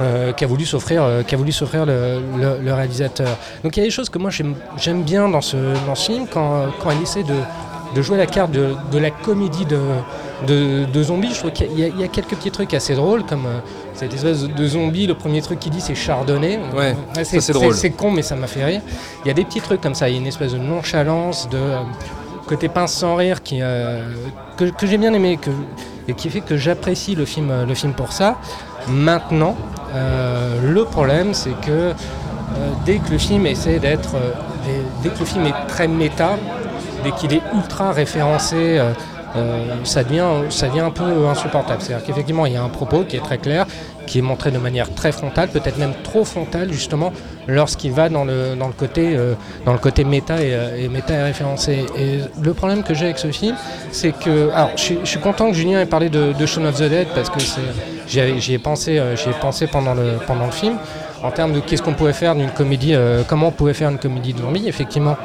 [0.00, 3.28] euh, qu'a voulu s'offrir, euh, qu'a voulu s'offrir le, le- le réalisateur.
[3.64, 6.26] Donc il y a des choses que moi j'aime, bien dans ce, dans ce film
[6.32, 7.34] quand, quand il essaie de,
[7.94, 9.78] de jouer la carte de, de la comédie de,
[10.46, 11.32] de, de zombies.
[11.32, 13.58] Je trouve qu'il y y a quelques petits trucs assez drôles comme euh,
[13.94, 15.06] cette espèce de zombie.
[15.06, 16.58] Le premier truc qu'il dit c'est chardonnay.
[16.76, 17.74] Ouais, c'est, drôle.
[17.74, 18.80] c'est con mais ça m'a fait rire.
[19.24, 20.08] Il y a des petits trucs comme ça.
[20.08, 21.78] Il y a une espèce de nonchalance, de euh,
[22.46, 24.02] côté pince sans rire qui, euh,
[24.56, 25.50] que, que j'ai bien aimé que,
[26.06, 28.36] et qui fait que j'apprécie le film, le film pour ça.
[28.88, 29.54] Maintenant,
[29.94, 31.92] le problème c'est que
[32.86, 34.16] dès que le film essaie d'être,
[35.02, 36.36] dès que le film est très méta,
[37.02, 38.92] dès qu'il est ultra référencé, euh,
[39.36, 41.82] euh, ça, devient, ça devient un peu insupportable.
[41.82, 43.66] C'est-à-dire qu'effectivement, il y a un propos qui est très clair,
[44.06, 47.12] qui est montré de manière très frontale, peut-être même trop frontale, justement,
[47.46, 49.34] lorsqu'il va dans le, dans le, côté, euh,
[49.66, 51.84] dans le côté méta et, méta et référencé.
[51.96, 53.54] Et le problème que j'ai avec ce film,
[53.92, 54.50] c'est que.
[54.50, 57.28] Alors, je suis, content que Julien ait parlé de, de Shaun of the Dead, parce
[57.28, 57.38] que
[58.06, 60.78] j'y ai, pensé, ai pensé pendant, le, pendant le film,
[61.22, 62.94] en termes de qu'est-ce qu'on pouvait faire d'une comédie,
[63.28, 64.66] comment on pouvait faire une comédie de zombie.
[64.68, 65.16] Effectivement,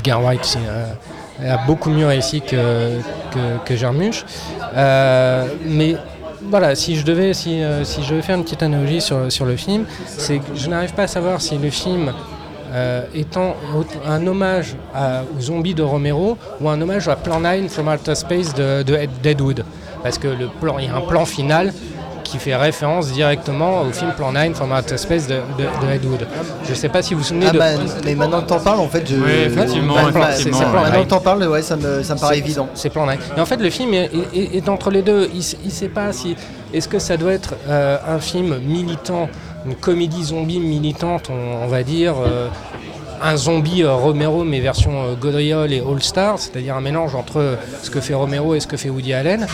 [0.00, 3.00] Edgar euh, a beaucoup mieux réussi que,
[3.32, 3.74] que, que.
[4.74, 5.96] Euh, mais
[6.42, 9.56] voilà, si je devais, euh, si je devais faire une petite analogie sur, sur le
[9.56, 12.12] film, c'est que je n'arrive pas à savoir si le film
[12.72, 13.56] euh, étant
[14.06, 14.76] un hommage
[15.36, 18.98] aux zombies de Romero ou un hommage à Plan 9 from Outer Space de, de
[19.22, 19.64] Deadwood.
[20.02, 21.74] Parce que le plan, il y a un plan final
[22.30, 26.04] qui fait référence directement au film Plan 9 from Outer Space de, de, de Ed
[26.04, 26.26] Wood.
[26.64, 27.58] Je ne sais pas si vous vous souvenez Ah de...
[27.58, 27.66] bah,
[28.04, 29.16] mais maintenant que t'en parles, en fait, je.
[29.16, 30.70] Oui, effectivement, Bah, bah, effectivement.
[30.72, 32.68] Maintenant que t'en parles, ouais, ça me, ça me paraît C'est- évident.
[32.74, 33.18] C'est plan 9.
[33.36, 35.28] Et en fait, le film est, est- est entre les deux.
[35.32, 36.36] Il ne sait pas si.
[36.72, 39.28] Est-ce que ça doit être euh, un film militant,
[39.66, 42.14] une comédie zombie militante, on, on va dire.
[42.24, 42.48] euh,
[43.22, 47.38] un zombie euh, Romero, mais version euh, Gaudriol et All Star, c'est-à-dire un mélange entre
[47.38, 49.46] euh, ce que fait Romero et ce que fait Woody Allen,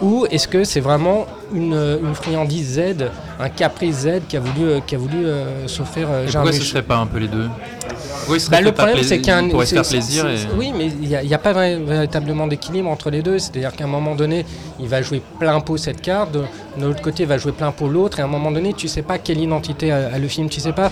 [0.00, 4.80] ou est-ce que c'est vraiment une, une friandise Z, un caprice Z qui a voulu,
[4.86, 7.48] qui a voulu euh, s'offrir euh, pourquoi ce serait pas un peu les deux?
[8.38, 11.34] Se bah, le problème, c'est qu'il pourrait se faire plaisir et- Oui, mais il n'y
[11.34, 13.38] a, pas véritablement d'équilibre entre les deux.
[13.38, 14.46] C'est-à-dire qu'à un moment donné,
[14.78, 16.42] il va jouer plein pot cette carte, de,
[16.78, 18.86] de l'autre côté, il va jouer plein pot l'autre, et à un moment donné, tu
[18.86, 20.90] sais pas quelle identité a, a le film, tu sais pas.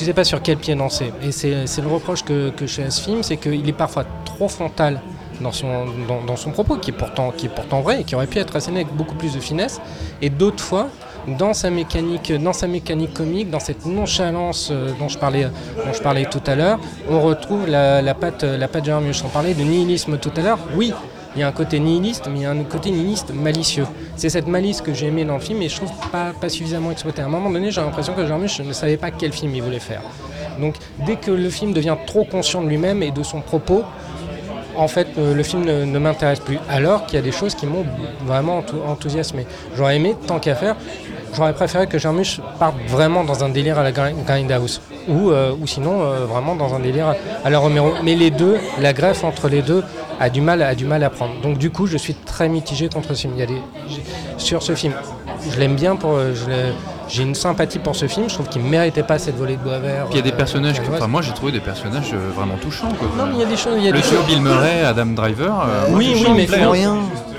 [0.00, 1.12] Tu sais pas sur quel pied danser.
[1.22, 4.06] Et c'est le reproche que, que je fais à ce film, c'est qu'il est parfois
[4.24, 5.02] trop frontal
[5.42, 5.84] dans son,
[6.26, 8.56] dans, son propos, qui est, pourtant, qui est pourtant vrai et qui aurait pu être
[8.56, 9.78] asséné avec beaucoup plus de finesse.
[10.22, 10.88] Et d'autres fois,
[11.26, 15.92] dans sa mécanique, dans sa mécanique comique, dans cette nonchalance euh, dont je parlais, dont
[15.92, 16.78] je parlais tout à l'heure,
[17.10, 19.22] on retrouve la, la patte, la patte Jarmusch.
[19.22, 20.58] On parlait de nihilisme tout à l'heure.
[20.76, 20.94] Oui,
[21.36, 23.86] il y a un côté nihiliste, mais il y a un côté nihiliste malicieux.
[24.16, 27.22] C'est cette malice que j'ai aimée dans le film, et je trouve pas, suffisamment exploitée.
[27.22, 29.78] À un moment donné, j'ai l'impression que Jarmusch ne savait pas quel film il voulait
[29.78, 30.02] faire.
[30.58, 30.74] Donc,
[31.06, 33.82] dès que le film devient trop conscient de lui-même et de son propos,
[34.76, 36.58] en fait, euh, le film ne, m'intéresse plus.
[36.68, 37.84] Alors qu'il y a des choses qui m'ont
[38.24, 39.46] vraiment enthou- enthousiasmé.
[39.76, 40.76] J'aurais aimé, tant qu'à faire,
[41.34, 44.80] j'aurais préféré que Jarmusch parte vraiment dans un délire à la Grind- Grindhouse.
[45.08, 47.14] Ou, euh, ou sinon, euh, vraiment dans un délire
[47.44, 47.92] à la Romero.
[48.04, 49.82] Mais les deux, la greffe entre les deux
[50.20, 51.40] a du mal, a du mal à prendre.
[51.42, 53.32] Donc du coup, je suis très mitigé contre ce film.
[53.36, 53.60] Il y a des,
[54.36, 54.92] sur ce film,
[55.50, 56.72] je l'aime bien pour, euh, je l'ai-
[57.08, 58.28] j'ai une sympathie pour ce film.
[58.28, 60.04] Je trouve qu'il ne méritait pas cette volée de bois vert.
[60.10, 61.00] Puis il y a des euh, personnages, que- chinoise.
[61.00, 62.92] enfin moi j'ai trouvé des personnages euh, vraiment touchants.
[62.98, 63.08] Quoi.
[63.16, 63.74] Non, mais il y a des choses.
[63.78, 65.54] il y a le des duo choses- Bill Murray, Adam Driver.
[65.66, 66.58] euh, oui, oui, mais plaît,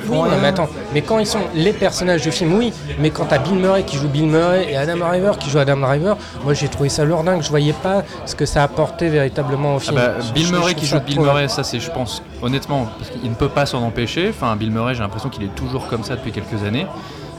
[0.09, 3.25] Oui, non, mais attends, mais quand ils sont les personnages du film, oui, mais quand
[3.25, 6.53] t'as Bill Murray qui joue Bill Murray et Adam Driver qui joue Adam Driver, moi
[6.53, 9.95] j'ai trouvé ça lourdingue, je voyais pas ce que ça apportait véritablement au Ah film.
[9.95, 12.87] bah, Bill je- Murray je qui joue Bill trop- Murray, ça c'est, je pense, honnêtement,
[12.97, 14.29] parce qu'il ne peut pas s'en empêcher.
[14.29, 16.87] Enfin, Bill Murray, j'ai l'impression qu'il est toujours comme ça depuis quelques années.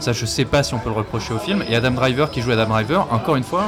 [0.01, 1.63] Ça, je sais pas si on peut le reprocher au film.
[1.69, 3.67] Et Adam Driver qui joue Adam Driver, encore une fois,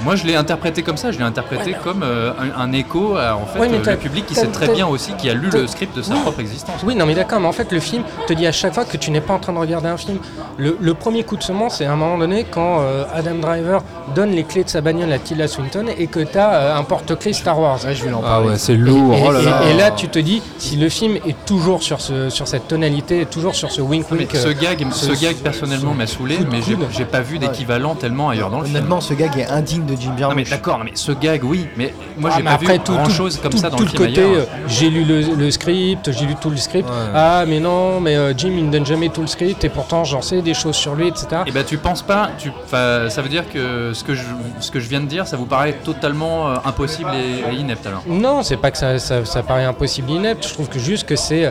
[0.00, 1.10] moi je l'ai interprété comme ça.
[1.12, 4.26] Je l'ai interprété comme euh, un, un écho à en fait Ouais, euh, le public
[4.26, 6.80] qui sait très bien aussi, qui a lu le script de sa propre existence.
[6.84, 8.96] Oui, non, mais d'accord, mais en fait, le film te dit à chaque fois que
[8.96, 10.18] tu n'es pas en train de regarder un film.
[10.56, 13.82] Le, le premier coup de semence, c'est à un moment donné quand euh, Adam Driver
[14.14, 17.32] donne les clés de sa bagnole à Tilda Swinton et que tu as un porte-clés
[17.32, 17.78] Star Wars.
[17.80, 19.14] je vais en Ah ouais, c'est lourd.
[19.14, 19.60] Et, oh là et- là.
[19.70, 23.26] et là, tu te dis, si le film est toujours sur, ce, sur cette tonalité,
[23.26, 24.30] toujours sur ce wink Mais wink.
[24.36, 26.58] ce euh, gag, ce, gag personnellement m'a saoulé, mais
[26.90, 28.76] j'ai pas vu d'équivalent tellement ailleurs dans le film.
[28.76, 30.50] Honnêtement, ce gag est indigne de Jim Non mais Jarmusch.
[30.50, 33.10] d'accord, mais ce gag oui, mais moi Ah, j'ai pas après, vu tout- grand tout-
[33.10, 36.34] chose comme ça dans le film côté, euh, j'ai lu le, le script, j'ai lu
[36.40, 36.88] tout le script.
[36.88, 36.94] Ouais.
[37.14, 40.04] Ah, mais non, mais euh, Jim, il ne donne jamais tout le script et pourtant
[40.04, 41.42] j'en sais des choses sur lui, etc.
[41.46, 44.22] Et ben tu penses pas, tu, ça veut dire que ce que, je,
[44.60, 47.86] ce que je viens de dire, ça vous paraît totalement euh, impossible et, et inepte
[47.86, 48.02] alors?
[48.06, 50.46] Non, c'est pas que ça, ça, ça paraît impossible inepte.
[50.46, 51.50] Je trouve que juste que c'est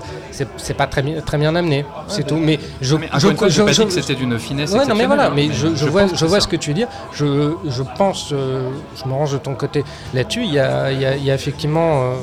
[0.58, 2.36] c'est pas très, bien- très bien amené, c'est tout.
[2.38, 5.06] Mais je Mais je, je- pas je- dit que c'était d'une finesse Ouais, non, mais
[5.06, 6.88] voilà, hein, mais je, vois, je ce que tu veux dire.
[7.14, 10.44] Je, je pense, euh, je me range de ton côté là-dessus.
[10.44, 12.14] Il y a, il y a- il y a effectivement euh,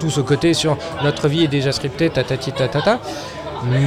[0.00, 2.98] tout ce côté sur notre vie est déjà scriptée, tatati tatata.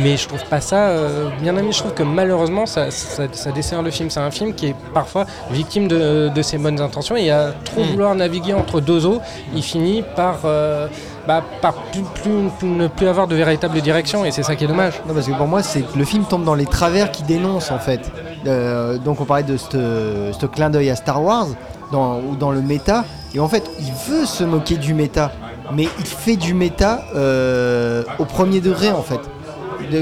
[0.03, 1.71] Mais je trouve pas ça euh, bien amené.
[1.71, 4.09] Je trouve que malheureusement, ça, ça, ça dessert le film.
[4.09, 7.81] C'est un film qui est parfois victime de, de ses bonnes intentions et à trop
[7.83, 7.91] Hmm.
[7.91, 9.21] vouloir naviguer entre deux eaux,
[9.55, 10.87] il finit par, euh,
[11.27, 14.63] bah, par plus, plus- plus- ne plus avoir de véritable direction et c'est ça qui
[14.63, 14.99] est dommage.
[15.07, 17.71] Non, parce que pour moi, c'est que le film tombe dans les travers qui dénoncent
[17.71, 18.01] en fait.
[18.45, 21.47] Euh, donc on parlait de ce clin d'œil à Star Wars
[21.91, 23.05] dans, ou dans le méta.
[23.33, 25.31] Et en fait, il veut se moquer du méta,
[25.73, 29.19] mais il fait du méta euh, au premier degré en fait.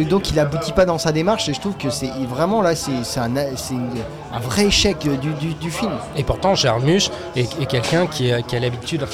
[0.09, 3.19] Donc il aboutit pas dans sa démarche et je trouve que c'est vraiment là, c'est
[3.19, 3.29] un,
[4.41, 5.91] vrai échec du, film.
[6.15, 9.05] Et pourtant, Jarmusch est, est quelqu'un qui, a- l'habitude,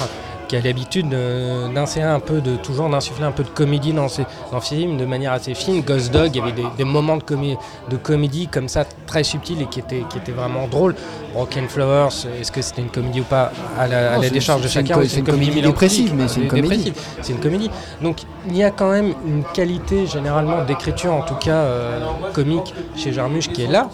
[0.48, 4.08] qui a l'habitude de- d'insérer un peu de, toujours d'insuffler un peu de comédie dans
[4.08, 5.82] ses, dans ses films de manière assez fine.
[5.82, 7.58] Ghost Dog, il y avait des, des moments de, comé-
[7.90, 10.94] de comédie comme ça très subtils et qui étaient, qui étaient vraiment drôles.
[11.32, 12.08] Broken Flowers,
[12.40, 15.24] est-ce que c'était une comédie ou pas à la, à décharge de chacun c'est une
[15.24, 16.92] comédie dépressive, mais c'est une comédie.
[17.22, 17.70] C'est une comédie.
[18.02, 21.98] Donc il y a quand même une qualité généralement d'écriture, en tout cas euh,
[22.32, 23.88] comique, chez Jarmusch qui est là.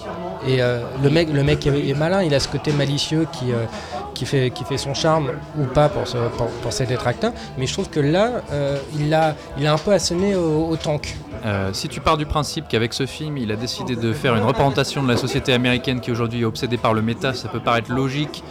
[0.47, 3.53] Et euh, le mec, le mec est, est malin, il a ce côté malicieux qui,
[3.53, 3.65] euh,
[4.15, 7.33] qui fait, qui fait son charme ou pas pour, ce, pour, pour ses détracteurs.
[7.59, 11.17] Mais je trouve que là, euh, il, a, il a un peu assommé au, tank.
[11.45, 14.45] Euh, si tu pars du principe qu'avec ce film, il a décidé de faire une
[14.45, 17.93] représentation de la société américaine qui aujourd'hui est obsédée par le méta, ça peut paraître
[17.93, 18.43] logique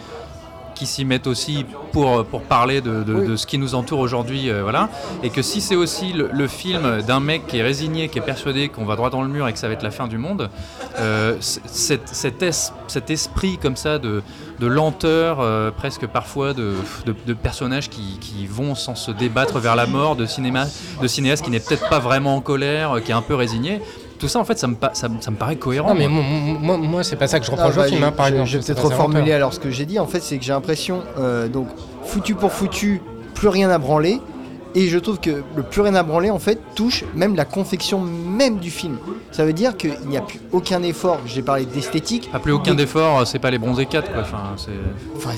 [0.80, 4.48] qu'ils s'y mettent aussi pour, pour parler de, de- de ce qui nous entoure aujourd'hui.
[4.48, 4.88] euh, voilà.
[5.22, 8.22] Et que si c'est aussi le, le film d'un mec qui est résigné, qui est
[8.22, 10.16] persuadé qu'on va droit dans le mur et que ça va être la fin du
[10.16, 10.48] monde,
[10.98, 14.22] euh, cet, cet es- cet esprit comme ça de,
[14.58, 16.72] de lenteur, euh, presque parfois de,
[17.42, 20.64] personnages qui, qui vont sans se débattre vers la mort, de, cinéma,
[21.02, 23.80] de cinéaste qui n'est peut-être pas vraiment en colère, euh, qui est un peu résigné.
[24.20, 25.88] Tout ça, en fait, ça me, pa- ça, me- ça me paraît cohérent.
[25.88, 26.22] Non, mais moi.
[26.60, 28.32] moi, moi, c'est pas ça que je Ah, reproche bah, au film, hein, par je,
[28.32, 28.50] exemple.
[28.50, 29.98] je vais C'est peut-être reformuler alors ce que j'ai dit.
[29.98, 31.68] En fait, c'est que j'ai l'impression, euh, donc,
[32.04, 33.00] foutu pour foutu,
[33.34, 34.20] plus rien à branler.
[34.74, 38.00] Et je trouve que le plus rien à branler, en fait, touche même la confection
[38.00, 38.98] même du film.
[39.32, 41.18] Ça veut dire qu'il n'y a plus aucun effort.
[41.26, 42.30] J'ai parlé d'esthétique.
[42.30, 44.22] Pas plus aucun d'effort, c'est pas les bronzés 4 quoi.
[44.22, 44.70] Enfin, c'est...
[45.16, 45.30] Enfin,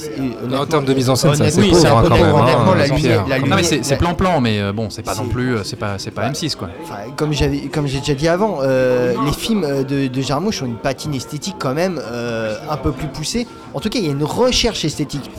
[0.57, 2.45] En termes de mise en scène, c'est honnêtement, pauvre c'est un hein, peu quand pauvre.
[2.45, 2.57] même.
[2.57, 5.27] hein, la lumière- la lumière- c'est, c'est la- plan-plan, mais euh, bon, c'est pas non
[5.29, 6.69] plus, euh, c'est pas, c'est pas M6 quoi.
[6.83, 10.67] Enfin, comme j'avais, comme j'ai déjà dit avant, euh, les films de, de Jarmusch ont
[10.67, 13.47] une patine esthétique quand même euh, un peu plus poussée.
[13.75, 15.31] En tout cas, il y a une recherche esthétique.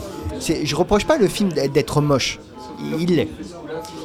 [0.64, 2.40] Je reproche pas le film d'être moche.
[2.98, 3.28] Il l'est.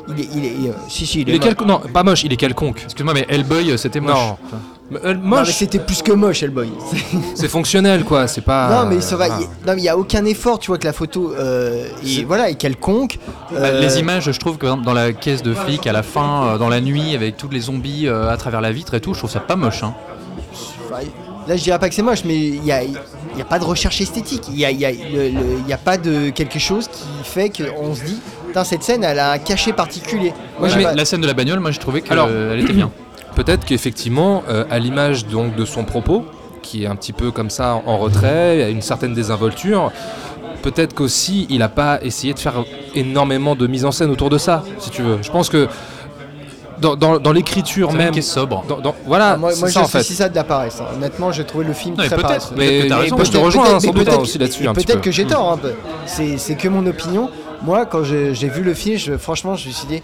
[0.10, 1.48] Il est, il est, il est- si si, il est, Il est moche.
[1.48, 1.68] quelconque.
[1.68, 2.82] Non, pas moche, il est quelconque.
[2.86, 4.14] Excuse-moi, mais Hellboy, euh, c'était moche.
[4.16, 4.38] Non.
[4.46, 4.58] Enfin,
[4.92, 6.70] Mais, euh, Non, mais moche, c'était plus que moche, Hellboy.
[7.36, 8.70] c'est fonctionnel quoi, c'est pas.
[8.84, 9.30] non, mais ça va.
[9.30, 9.36] Non,
[9.68, 10.58] mais il y a aucun effort.
[10.58, 13.20] Tu vois que la photo euh, est, voilà, est quelconque.
[13.52, 16.48] bah, Euh, Les images, je trouve que dans la caisse de flic, à la fin,
[16.48, 19.14] euh, dans la nuit, avec tous les zombies euh, à travers la vitre et tout,
[19.14, 19.84] je trouve ça pas moche.
[19.84, 19.94] Hein.
[21.48, 22.92] Là, je dirais pas que c'est moche, mais il n'y a, il
[23.38, 24.44] y a pas de recherche esthétique.
[24.54, 27.50] Il a, y a, le- le- il y a pas de quelque chose qui fait
[27.50, 28.20] qu'on se dit,
[28.50, 30.34] Putain, cette scène, elle a un cachet particulier.
[30.60, 30.94] Moi, je je mets- pas.
[30.96, 32.90] La scène de la bagnole, moi, j'ai trouvé qu'elle Alors- était bien.
[33.36, 36.26] Peut-être qu'effectivement, euh, à l'image donc de son propos,
[36.64, 39.92] qui est un petit peu comme ça en retrait, une certaine désinvolture,
[40.64, 42.64] peut-être qu'aussi il n'a pas essayé de faire
[42.96, 45.20] énormément de mise en scène autour de ça, si tu veux.
[45.22, 45.68] Je pense que
[46.80, 48.64] dans, dans- dans l'écriture C'est même, qui est sobre.
[48.68, 50.02] dans- dans- voilà, Ah, moi, moi ça en fait.
[50.04, 50.80] ça de la paresse.
[50.82, 50.86] hein.
[50.96, 52.56] Honnêtement, j'ai trouvé le film Non, mais très peut-être, paresseux.
[52.58, 53.16] mais- Peut-être raison.
[53.16, 55.00] moi, je te Peut-être- rejoins hein, peut-être- sans mais doute hein, aussi là-dessus Peut-être peu.
[55.00, 55.74] que j'ai tort un peu.
[56.08, 57.30] C'est c'est que mon opinion.
[57.62, 60.02] Moi, quand j'ai vu le film, je- franchement, je me suis dit.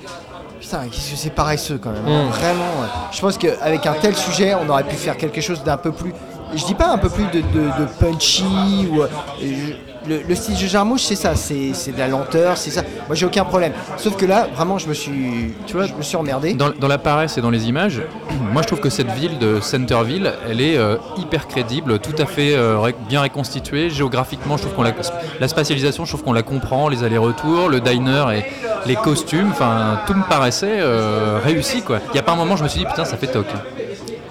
[0.60, 2.04] Putain, qu'est-ce que c'est paresseux quand même.
[2.04, 2.30] Mm.
[2.30, 2.64] Vraiment.
[2.82, 2.88] ouais.
[3.12, 6.14] Je pense qu'avec un tel sujet, on aurait pu faire quelque chose d'un peu plus.
[6.56, 9.02] Je dis pas un peu plus de, de- de punchy ou.
[9.02, 9.08] euh,
[9.42, 9.74] je-
[10.08, 12.82] le, le style de Jarmouche, c'est ça, c'est de la lenteur, c'est ça.
[13.08, 13.74] Moi, j'ai aucun problème.
[13.98, 16.54] Sauf que là, vraiment, je me suis, tu vois, je me suis emmerdé.
[16.54, 18.02] Dans, dans la paresse et dans les images,
[18.52, 22.26] moi je trouve que cette ville de Centerville, elle est euh, hyper crédible, tout à
[22.26, 23.90] fait euh, ré- bien reconstituée.
[23.90, 24.94] Géographiquement, je trouve qu'on la,
[25.40, 28.46] la spatialisation, je trouve qu'on la comprend, les allers-retours, le diner et
[28.88, 32.00] les costumes, enfin tout me paraissait euh, réussi quoi.
[32.10, 33.48] Il n'y a pas un moment je me suis dit putain ça fait toc.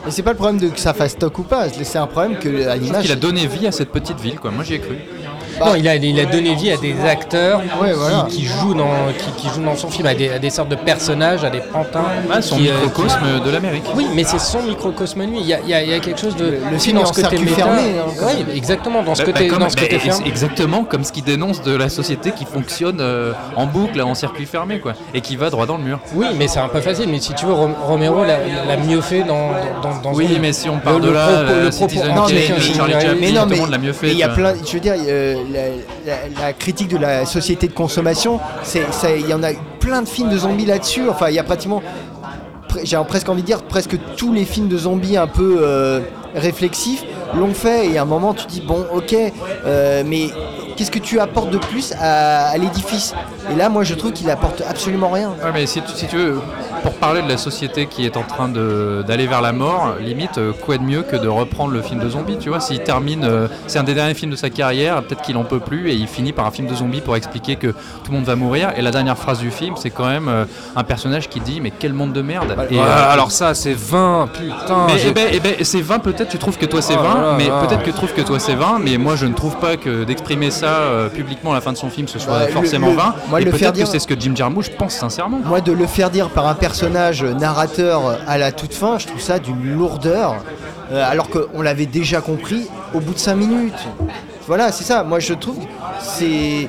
[0.04, 1.66] Mais c'est pas le problème de que ça fasse stock ou pas.
[1.70, 3.02] C'est un problème que à l'image.
[3.02, 4.50] qu'il a donné vie à cette petite ville quoi.
[4.50, 4.96] Moi j'y ai cru.
[5.61, 8.27] Non, il a, il a donné vie à des acteurs Ouais, qui, voilà.
[8.29, 10.75] qui jouent dans, qui, qui jouent dans son film, à des, à des sortes de
[10.77, 12.05] personnages, à des pantins.
[12.31, 13.85] Ah, son qui, euh, microcosme de l'Amérique.
[13.95, 15.38] Oui, mais c'est son microcosme lui.
[15.40, 16.45] Il y a, il y a- il y a quelque chose de.
[16.47, 17.55] Le- le film dans ce côté circuit méta.
[17.57, 20.05] fermé, hein, Oui, exactement, dans ce Bah, côté, bah, comme- dans ce bah, côté ex-
[20.05, 20.29] fermé.
[20.29, 24.47] exactement comme ce qui dénonce de la société qui fonctionne euh, en boucle, en circuit
[24.47, 26.01] fermé quoi, et qui va droit dans le mur.
[26.14, 27.09] Oui, mais c'est un peu facile.
[27.09, 29.51] Mais si tu veux, Rom- Romero l'a mieux fait dans,
[29.83, 32.07] dans, dans Oui, son- mais si on part le- de le là, propos- le Citizen
[32.09, 33.93] propos- Non, Kane, mais- euh, Charlie mais- Chaplin, mais non, tout le monde l'a mieux
[33.93, 34.07] fait.
[34.07, 34.95] mais il y a plein, je veux dire,
[35.52, 38.40] la, critique de la société de consommation,
[38.74, 41.09] il y en a plein de films de zombies là-dessus.
[41.09, 41.83] Enfin, il y a pratiquement,
[42.83, 46.00] j'ai presque envie de dire, presque tous les films de zombies un peu euh,
[46.35, 47.04] réflexifs
[47.37, 47.88] l'ont fait.
[47.88, 49.14] Et à un moment, tu dis bon, ok,
[49.66, 50.28] euh, mais
[50.76, 53.14] qu'est-ce que tu apportes de plus à, à l'édifice?
[53.50, 55.30] Et là, moi, je trouve qu'il apporte absolument rien.
[55.42, 56.40] Ouais, mais si tu, si tu veux,
[56.82, 60.38] pour parler de la société qui est en train de- d'aller vers la mort, limite,
[60.38, 62.60] euh, quoi de mieux que de reprendre le film de zombie, tu vois?
[62.60, 65.60] S'il termine, euh, c'est un des derniers films de sa carrière, peut-être qu'il en peut
[65.60, 68.24] plus, et il finit par un film de zombie pour expliquer que tout le monde
[68.24, 68.72] va mourir.
[68.76, 70.44] Et la dernière phrase du film, c'est quand même euh,
[70.76, 72.82] un personnage qui dit Mais quel monde de merde Et, euh,
[73.12, 74.87] alors ça, c'est 20, putain.
[74.87, 77.14] mais eh ben, eh ben, c'est 20 peut-être, tu trouves que toi c'est Oh 20,
[77.14, 79.34] là là mais peut-être que tu trouves que toi c'est 20, mais moi je ne
[79.34, 82.38] trouve pas que d'exprimer ça euh, publiquement à la fin de son film ce soit
[82.38, 83.14] Bah, forcément le- 20.
[83.29, 85.40] moi, et peut-être que c'est ce que Jim Jarmusch pense sincèrement.
[85.44, 89.20] Moi, de le faire dire par un personnage narrateur à la toute fin, je trouve
[89.20, 90.37] ça d'une lourdeur.
[90.92, 93.72] euh, alors qu'on l'avait déjà compris au bout de 5 minutes.
[94.46, 95.03] Voilà, c'est ça.
[95.03, 95.64] Moi, je trouve que
[96.03, 96.68] c'est.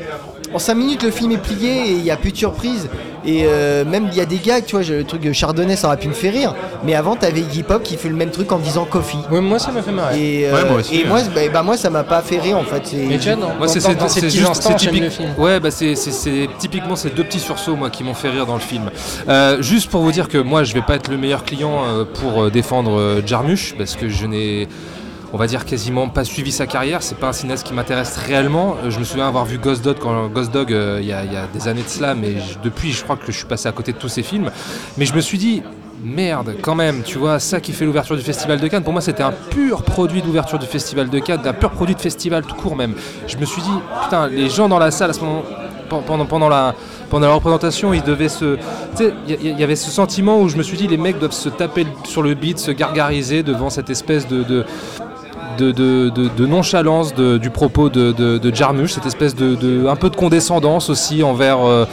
[0.53, 2.87] En 5 minutes, le film est plié et il n'y a plus de surprise.
[3.25, 5.87] Et euh, même, il y a des gags, tu vois, le truc de Chardonnay, ça
[5.87, 6.53] aurait pu me faire rire.
[6.83, 9.17] Mais avant, t'avais Iggy Pop qui fait le même truc en disant coffee.
[9.31, 10.19] Ouais, moi, ça m'a fait marrer.
[10.41, 11.09] Et, euh, Ouais, moi aussi, et ouais.
[11.09, 12.83] moi, bah, bah, moi, ça m'a pas fait rire en fait.
[12.93, 13.79] Mais tu vois, dans, Moi, c'est
[14.77, 15.01] typique.
[15.03, 15.29] le film.
[15.37, 18.45] Ouais, bah c'est c'est- c'est typiquement ces deux petits sursauts moi qui m'ont fait rire
[18.45, 18.89] dans le film.
[19.27, 22.03] Euh, juste pour vous dire que moi, je vais pas être le meilleur client euh,
[22.05, 24.67] pour euh, défendre euh, Jarmusch parce que je n'ai
[25.35, 27.03] on va dire quasiment pas suivi sa carrière.
[27.03, 28.77] C'est pas un cinéaste qui m'intéresse réellement.
[28.81, 29.97] Euh, Je me souviens avoir vu Ghost Dog
[30.33, 33.37] Ghost euh, il y, a, des années de cela, mais depuis je crois que je
[33.37, 34.49] suis passé à côté de tous ces films.
[34.97, 35.61] Mais je me suis dit
[36.01, 38.83] merde quand même, tu vois, ça qui fait l'ouverture du Festival de Cannes.
[38.83, 42.01] Pour moi c'était un pur produit d'ouverture du Festival de Cannes, un pur produit de
[42.01, 42.93] festival tout court même.
[43.27, 45.13] Je me suis dit putain les gens dans la salle à
[45.89, 46.73] pendant, la
[47.11, 48.55] représentation, ils devaient se.
[48.95, 51.31] Tu sais, il y, avait ce sentiment où je me suis dit, les mecs doivent
[51.31, 54.65] se taper sur le beat, se gargariser devant cette espèce de
[55.57, 59.55] de, de- de- de nonchalance de- du propos de, de, de Jarmusch, cette espèce de,
[59.55, 61.85] de- un peu de condescendance aussi envers euh,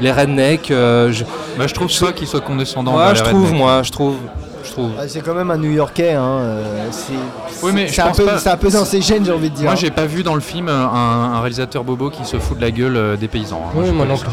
[0.00, 0.70] les rednecks.
[0.70, 1.24] euh, je,
[1.58, 2.96] Bah, je trouve pas qu'il soit condescendant.
[2.96, 3.58] Ouais, je trouve, rednecks.
[3.58, 4.14] moi, je trouve.
[4.64, 4.90] Je trouve.
[4.98, 7.12] Ah, c'est quand même un New Yorkais, hein, euh, c'est
[7.62, 9.54] Oui, mais c'est je un, pas- c'est un peu dans ses gènes, j'ai envie de
[9.56, 9.64] dire.
[9.64, 10.72] Moi, j'ai pas vu dans le film un,
[11.34, 13.62] un réalisateur bobo qui se fout de la gueule des paysans.
[13.66, 13.72] hein.
[13.74, 14.28] Oui, Je moi non plus.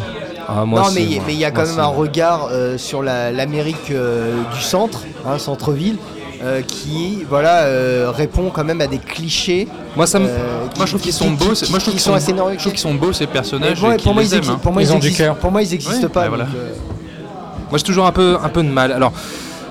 [0.50, 3.32] Ah, moi, non, mais il y- a Moi, quand même un regard euh, sur la-
[3.34, 5.98] l'Amérique euh, du centre, hein, centre-ville,
[6.44, 9.68] euh, qui voilà, euh, répond quand même à des clichés.
[9.96, 10.28] Moi, ça me.
[10.28, 11.46] euh, Moi, je trouve qu'ils sont beaux.
[11.46, 12.60] Moi, je trouve qui qu'ils sont sont, assez je nordiques.
[12.60, 13.78] trouve qu'ils sont beaux ces personnages.
[13.84, 14.60] et pour, moi, les ils aiment, hein.
[14.62, 15.36] pour moi, Ils ils ont du existent- cœur.
[15.38, 16.22] Pour moi, ils n'existent Oui, pas.
[16.24, 16.44] bah voilà.
[16.46, 16.74] donc, euh,
[17.70, 18.92] Moi j'ai toujours un peu, un peu de mal.
[18.92, 19.12] Alors,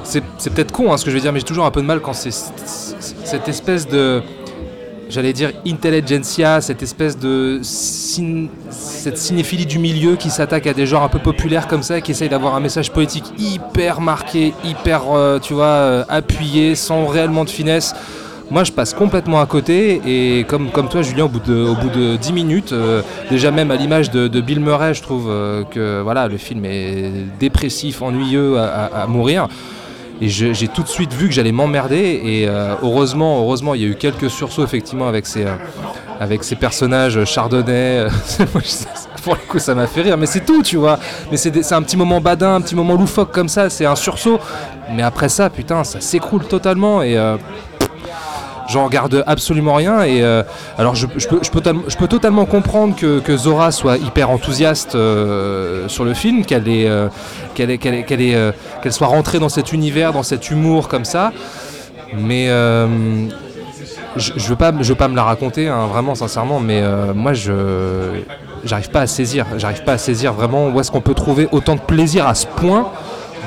[0.04, 1.80] c'est c'est peut-être con hein, ce que je vais dire, mais j'ai toujours un peu
[1.82, 2.30] de mal quand c'est-
[3.24, 4.22] cette espèce de.
[5.08, 7.60] J'allais dire intelligentsia, cette espèce de.
[7.62, 12.10] cette cinéphilie du milieu qui s'attaque à des genres un peu populaires comme ça, qui
[12.10, 17.44] essaye d'avoir un message politique hyper marqué, hyper, euh, tu vois, euh, appuyé, sans réellement
[17.44, 17.94] de finesse.
[18.50, 21.74] Moi, je passe complètement à côté et comme, comme toi, Julien, au bout de, au
[21.74, 25.26] bout de 10 minutes, euh, déjà même à l'image de, de Bill Murray, je trouve
[25.70, 29.48] que voilà, le film est dépressif, ennuyeux à mourir.
[30.20, 32.20] Et j'ai tout de suite vu que j'allais m'emmerder.
[32.24, 37.22] Et euh, heureusement, heureusement, il y a eu quelques sursauts effectivement avec ces, euh, personnages
[37.24, 38.06] chardonnay.
[38.38, 40.98] Je- Pour le coup, ça m'a fait rire, mais c'est tout, tu vois.
[41.30, 44.38] Mais c'est un petit moment badin, un petit moment loufoque comme ça, c'est un sursaut.
[44.94, 47.02] Mais après ça, putain, ça s'écroule totalement.
[47.02, 47.36] Et euh,
[48.68, 50.02] j'en garde absolument rien.
[50.02, 50.42] Et euh,
[50.78, 57.10] alors, je, peux, totalement comprendre que, Zora soit hyper enthousiaste euh, sur le film, qu'elle
[58.90, 61.32] soit rentrée dans cet univers, dans cet humour comme ça.
[62.16, 62.86] Mais euh,
[64.16, 66.60] je, je veux pas, veux pas me la raconter, hein, vraiment sincèrement.
[66.60, 66.82] Mais
[67.14, 68.22] moi, je
[68.64, 71.76] j'arrive pas à saisir, j'arrive pas à saisir vraiment où est-ce qu'on peut trouver autant
[71.76, 72.90] de plaisir à ce point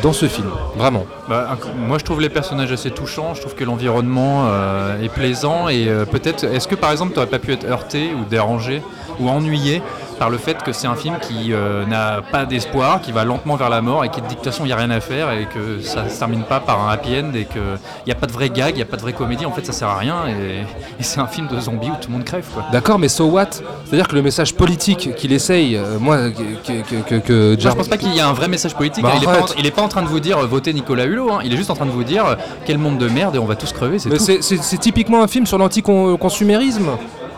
[0.02, 1.06] dans ce film, vraiment.
[1.28, 3.34] Bah, moi, je trouve les personnages assez touchants.
[3.34, 5.68] Je trouve que l'environnement euh, est plaisant.
[5.68, 8.82] Et euh, peut-être, est-ce que par exemple, tu n'aurais pas pu être heurté ou dérangé
[9.20, 9.82] ou ennuyé
[10.20, 13.56] par le fait que c'est un film qui euh, n'a pas d'espoir, qui va lentement
[13.56, 15.82] vers la mort et qui de façon, il n'y a rien à faire et que
[15.82, 17.62] ça ne se termine pas par un happy end et qu'il
[18.06, 19.46] n'y a pas de vrai gag, il n'y a pas de vraie comédie.
[19.46, 20.28] En fait, ça sert à rien.
[20.28, 20.60] Et,
[21.00, 22.46] et c'est un film de zombies où tout le monde crève.
[22.72, 23.50] D'accord, mais so what?
[23.86, 27.78] C'est-à-dire que le message politique qu'il essaye, euh, moi, que, que, que, que Moi, je
[27.78, 29.04] pense pas qu'il y a un vrai message politique.
[29.04, 29.56] Bah, il, est pas en, arrête.
[29.58, 31.32] il est pas en train de vous dire euh, votez Nicolas Hulot.
[31.32, 31.40] hein.
[31.46, 33.56] Il est juste en train de vous dire quel monde de merde et on va
[33.56, 33.98] tous crever.
[34.00, 34.10] Tout.
[34.18, 36.90] c'est c'est typiquement un film sur l'anticonsumérisme.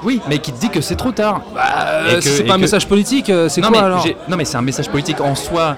[0.04, 1.42] Oui, mais qui te dit que c'est trop tard.
[1.58, 4.02] Euh, que- si c'est pas un que- message politique, euh, c'est non, quoi mais alors
[4.04, 5.76] j'ai- non mais c'est un message politique en soi,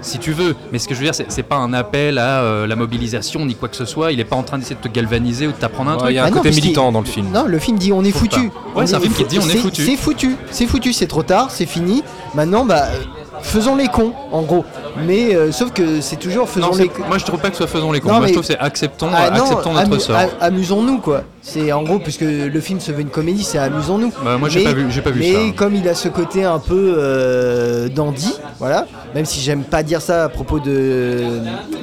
[0.00, 0.56] si tu veux.
[0.72, 3.54] Mais ce que je veux dire, c'est, pas un appel à euh, la mobilisation ni
[3.54, 4.10] quoi que ce soit.
[4.12, 6.10] Il est pas en train d'essayer de te galvaniser ou de t'apprendre un Ouais, truc.
[6.10, 7.28] Il y a un Ah non, côté qu'il- militant dans le film.
[7.32, 8.50] Non, le film dit on est foutu.
[8.74, 9.84] Ouais, c'est un film qui dit on est foutu.
[9.84, 12.02] C'est foutu, c'est foutu, c'est trop tard, c'est fini.
[12.34, 12.98] Maintenant, bah, euh,
[13.42, 14.64] faisons les cons, en gros.
[15.06, 17.02] Mais euh, sauf que c'est toujours faisons Non, les cons.
[17.08, 18.08] moi je trouve pas que ce soit faisons les cons.
[18.08, 20.16] Non, moi mais- je trouve que c'est acceptons, Ah non, acceptons notre amu- sort.
[20.40, 21.22] Amusons-nous quoi.
[21.42, 24.12] C'est en gros puisque le film se veut une comédie, c'est amusons-nous.
[24.24, 25.38] Bah, moi j'ai Mais- pas vu, pas vu Mais ça.
[25.56, 30.00] comme il a ce côté un peu euh, dandy, voilà, même si j'aime pas dire
[30.00, 31.24] ça à propos de,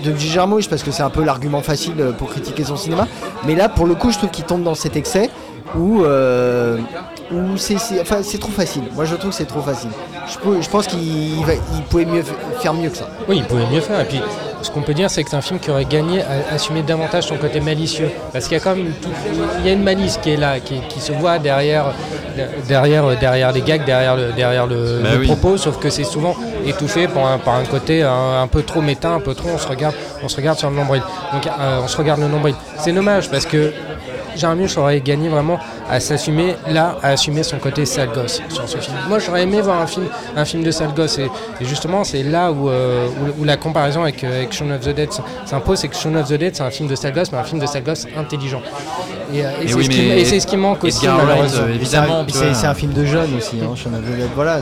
[0.03, 3.07] de Jarmusch parce que c'est un peu l'argument facile pour critiquer son cinéma,
[3.45, 5.29] mais là pour le coup je trouve qu'il tombe dans cet excès
[5.77, 6.77] où, euh,
[7.31, 8.83] où c'est enfin, c'est trop facile.
[8.95, 9.89] Moi je trouve que c'est trop facile.
[10.31, 12.23] Je, peux- je pense qu'il va- il pouvait mieux
[12.59, 13.07] faire mieux que ça.
[13.27, 13.99] Oui, il pouvait mieux faire.
[14.01, 14.21] Et puis,
[14.61, 17.23] ce qu'on peut dire, c'est que c'est un film qui aurait gagné à assumer davantage
[17.27, 18.11] son côté malicieux.
[18.33, 19.09] Parce qu'il y a quand même tout-
[19.59, 21.93] il y a une malice qui est là, qui, qui se voit derrière,
[22.67, 25.25] derrière, derrière les gags, derrière le, derrière le, Bah le oui.
[25.27, 28.81] propos, sauf que c'est souvent étouffé par un, par un côté un, un peu trop
[28.81, 29.49] méta, un peu trop.
[29.53, 31.01] On se regarde, on se regarde sur le nombril.
[31.33, 32.55] Donc, euh, on se regarde le nombril.
[32.77, 33.71] C'est dommage parce que
[34.35, 35.59] Jarmusch aurait gagné vraiment
[35.89, 38.95] à s'assumer là, à assumer son côté sale gosse sur ce film.
[39.07, 41.29] Moi, j'aurais aimé voir un film, un film de sale gosse, et,
[41.61, 44.81] et justement, c'est là où, euh, où, où la comparaison avec, euh, avec Shaun of
[44.81, 45.09] the Dead
[45.45, 47.43] s'impose, c'est que Shaun of the Dead, c'est un film de sale gosse, mais un
[47.43, 48.61] film de sale gosse intelligent.
[49.33, 49.89] Et, euh, et Et c'est oui, ce,
[50.45, 51.67] qui- ce manque aussi, malheureusement.
[51.73, 52.25] évidemment.
[52.53, 54.27] C'est un film de jeunes aussi, hein, Shaun of the Dead.
[54.35, 54.59] Voilà.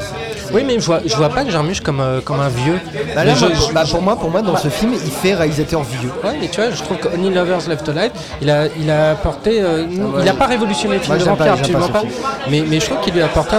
[0.53, 2.79] Oui, mais je vois, je vois pas Jarmusch comme, euh, comme un vieux.
[3.15, 5.33] Bah là, Mais moi, je- bah, pour moi, pour moi, dans ce film, il fait
[5.33, 6.09] réalisateur vieux.
[6.23, 8.11] Ouais, mais tu vois, je trouve que Only Lovers Left Alive,
[8.41, 10.21] il a, il a apporté, euh, ouais.
[10.21, 12.03] il a pas révolutionné le film, le vampire, pas- pas pas.
[12.49, 13.57] Mais, mais je trouve qu'il lui apporte un,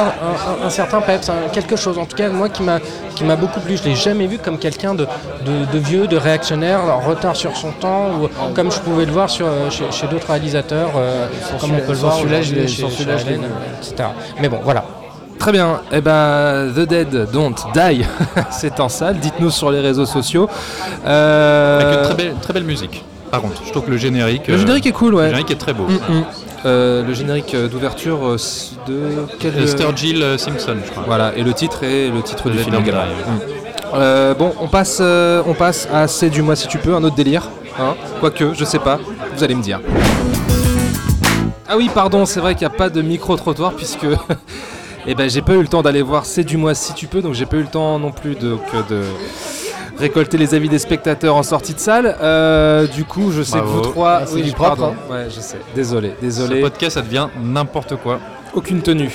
[0.62, 1.98] un- un certain peps, un- quelque chose.
[1.98, 2.78] En tout cas, moi qui m'a
[3.14, 3.76] qui m'a beaucoup plu.
[3.76, 5.04] Je l'ai jamais vu comme quelqu'un de,
[5.44, 9.12] de, de vieux, de réactionnaire, en retard sur son temps, ou comme je pouvais le
[9.12, 11.26] voir sur, euh, chez, chez d'autres réalisateurs, euh,
[11.60, 14.08] comme on peut le voir celui-là, chez, chez etc.
[14.40, 14.84] Mais bon, voilà.
[15.38, 15.80] Très bien.
[15.92, 18.04] Eh ben, The Dead Don't Die,
[18.50, 19.18] c'est en salle.
[19.18, 20.48] Dites-nous sur les réseaux sociaux.
[21.06, 23.04] Euh, Avec une très belle, très belle musique.
[23.30, 24.48] Par contre, je trouve que le générique.
[24.48, 25.26] Le euh, générique est cool, Le ouais.
[25.26, 25.84] générique est très beau.
[25.84, 26.24] Mm, mm.
[26.64, 28.36] Euh, le générique euh, d'ouverture euh,
[28.88, 31.04] de quel Sturgill euh, Simpson, je crois.
[31.06, 33.02] Voilà, et le titre est le titre du film également.
[33.04, 33.40] Mm.
[33.94, 37.04] Euh, bon, on passe, euh, on passe à C'est du moi si tu peux, un
[37.04, 37.48] autre délire.
[37.78, 38.98] Hein Quoique, je sais pas,
[39.36, 39.80] vous allez me dire.
[41.68, 44.06] Ah oui, pardon, c'est vrai qu'il n'y a pas de micro-trottoir puisque
[45.06, 47.22] eh ben, j'ai pas eu le temps d'aller voir C'est du moi si tu peux,
[47.22, 49.02] donc j'ai pas eu le temps non plus de, que de
[49.98, 52.16] récolter les avis des spectateurs en sortie de salle.
[52.22, 53.80] Euh, du coup, je sais Bravo.
[53.80, 54.18] que vous trois.
[54.22, 54.94] Ah, c'est du propre, pardon.
[55.10, 55.58] Ouais, je sais.
[55.74, 56.56] Désolé, désolé.
[56.56, 58.18] Ce podcast, ça devient n'importe quoi.
[58.54, 59.12] Aucune tenue.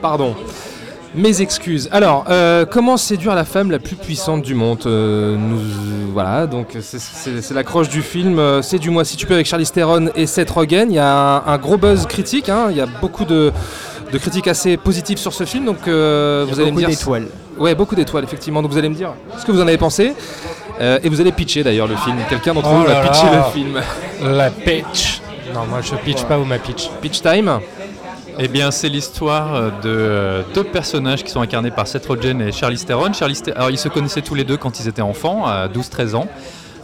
[0.00, 0.34] Pardon.
[1.14, 1.88] Mes excuses.
[1.90, 5.58] Alors, euh, comment séduire la femme la plus puissante du monde Euh, nous,
[6.12, 8.40] Voilà, donc c'est- l'accroche du film.
[8.62, 10.86] C'est du moi si tu peux avec Charlie Theron et Seth Rogen.
[10.90, 12.48] Il y a un, un gros buzz critique.
[12.48, 13.50] hein, Il y a beaucoup de,
[14.12, 15.64] de critiques assez positives sur ce film.
[15.64, 16.96] Donc, euh, Il y a vous allez me beaucoup dire.
[16.98, 17.26] d'étoiles.
[17.60, 18.62] Ouais, beaucoup d'étoiles, effectivement.
[18.62, 20.14] Donc, vous allez me dire ce que vous en avez pensé.
[20.80, 22.16] Euh, et vous allez pitcher d'ailleurs le film.
[22.28, 23.80] Quelqu'un d'entre Oh vous va là pitcher le film.
[24.36, 25.20] La pitch.
[25.54, 26.88] Non, moi je pitch pas ou ma pitch.
[27.02, 27.60] Pitch time.
[28.38, 32.50] Eh bien, c'est l'histoire de euh, deux personnages qui sont incarnés par Seth Rogen et
[32.52, 33.12] Charlize Theron.
[33.12, 36.14] Charlize The- Alors, ils se connaissaient tous les deux quand ils étaient enfants, à 12-13
[36.14, 36.26] ans.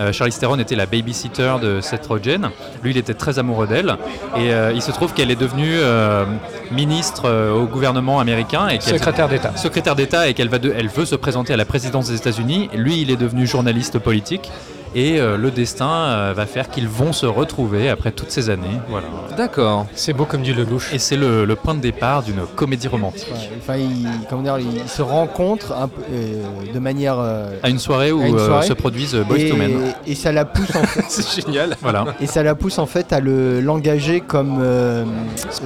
[0.00, 2.50] Euh, Charlize Theron était la babysitter de Seth Rogen.
[2.82, 3.96] Lui, il était très amoureux d'elle.
[4.36, 6.24] Et euh, il se trouve qu'elle est devenue euh,
[6.70, 8.68] ministre au gouvernement américain.
[8.68, 9.56] Et Secrétaire d'État.
[9.56, 12.68] secrétaire d'État et qu'elle va de- elle veut se présenter à la présidence des États-Unis.
[12.74, 14.50] Lui, il est devenu journaliste politique.
[14.98, 18.80] Et euh, le destin euh, va faire qu'ils vont se retrouver après toutes ces années.
[18.88, 19.06] Voilà.
[19.36, 19.84] D'accord.
[19.94, 20.90] C'est beau comme du Lelouch.
[20.94, 23.28] Et c'est le, le point de départ d'une comédie romantique.
[23.30, 26.42] Ouais, Enfin, ils, comment dire, ils se rencontrent un peu, euh,
[26.72, 27.16] de manière.
[27.20, 28.66] euh, À une soirée où À une euh, soirée.
[28.66, 29.92] se produisent Boys et, to Men.
[30.06, 31.76] et ça la pousse en fait, C'est génial.
[31.82, 32.06] Voilà.
[32.20, 35.04] et ça la pousse en fait à le l'engager comme euh,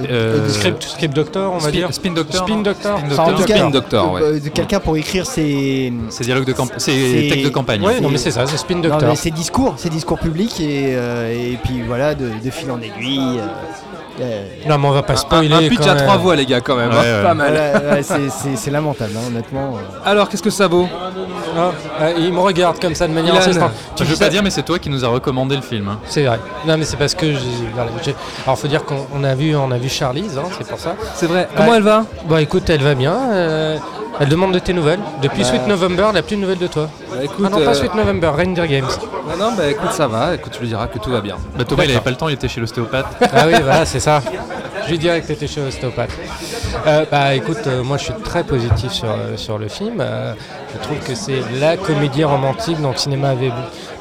[0.09, 1.93] Euh, Script, script doctor, on va Spin, dire.
[1.93, 2.45] Spin Doctor.
[2.47, 2.97] Spin Doctor.
[2.99, 3.45] Spin Enfin, en Doctor.
[3.45, 4.21] tout cas, Spin Doctor, ouais.
[4.23, 6.79] euh, quelqu'un pour écrire ses C'est dialogue de campagne.
[6.79, 7.81] C'est C'est- texte de campagne.
[7.81, 8.99] Ouais, non mais c'est ça, c'est Spin Doctor.
[9.21, 13.39] Ses discours, ses discours publics et, euh, et puis voilà de, de fil en aiguille.
[13.39, 15.53] euh, euh, Non mais on va pas Un, spoiler.
[15.53, 16.03] un pitch quand à même.
[16.03, 16.89] trois voix, les gars, quand même.
[16.89, 17.17] Ouais, hein.
[17.17, 17.23] ouais.
[17.23, 17.53] Pas mal.
[17.53, 19.75] ouais, c'est- lamentable, hein, honnêtement.
[19.77, 20.09] euh.
[20.09, 20.87] Alors, qu'est-ce que ça vaut?
[21.57, 23.35] Ah, euh, il me regarde comme ça de manière.
[23.41, 23.49] Je
[24.03, 25.87] dis veux pas dire, mais c'est toi qui nous a recommandé le film.
[25.87, 25.99] hein.
[26.07, 26.39] C'est vrai.
[26.67, 27.25] Non mais c'est parce que
[27.73, 27.91] voilà,
[28.45, 30.95] Alors faut dire qu'on on a vu, on a vu Charlize, hein, c'est pour ça.
[31.15, 31.47] C'est vrai.
[31.55, 31.77] Comment Ouais.
[31.77, 32.05] elle va?
[32.25, 33.13] Bon écoute, elle va bien.
[34.19, 34.99] Elle demande de tes nouvelles.
[35.21, 35.47] Depuis Bah.
[35.47, 36.89] Sweet November, elle n'a plus de nouvelles de toi.
[37.09, 38.87] Bah, écoute, ah non, pas euh, Sweet November, Reindeer Games.
[39.29, 40.35] Non, non, bah écoute, ça va.
[40.35, 41.37] Écoute, tu lui diras que tout va bien.
[41.57, 43.05] Bah, Thomas, il avait pas le temps, il était chez l'ostéopathe.
[43.33, 44.21] Ah oui, voilà, c'est ça.
[44.85, 46.09] Je lui dirais que tu étais chez l'ostéopathe.
[46.87, 49.99] Euh, bah écoute, euh, moi je suis très positif sur, euh, sur le film.
[50.01, 50.33] Euh,
[50.73, 53.51] je trouve que c'est la comédie romantique dont le cinéma avait,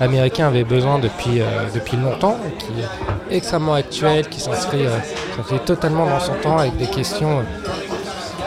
[0.01, 1.45] américain avait besoin depuis, euh,
[1.75, 4.97] depuis longtemps, qui est extrêmement actuelle, qui s'inscrit euh,
[5.37, 7.43] s'inscrit totalement dans son temps avec des questions.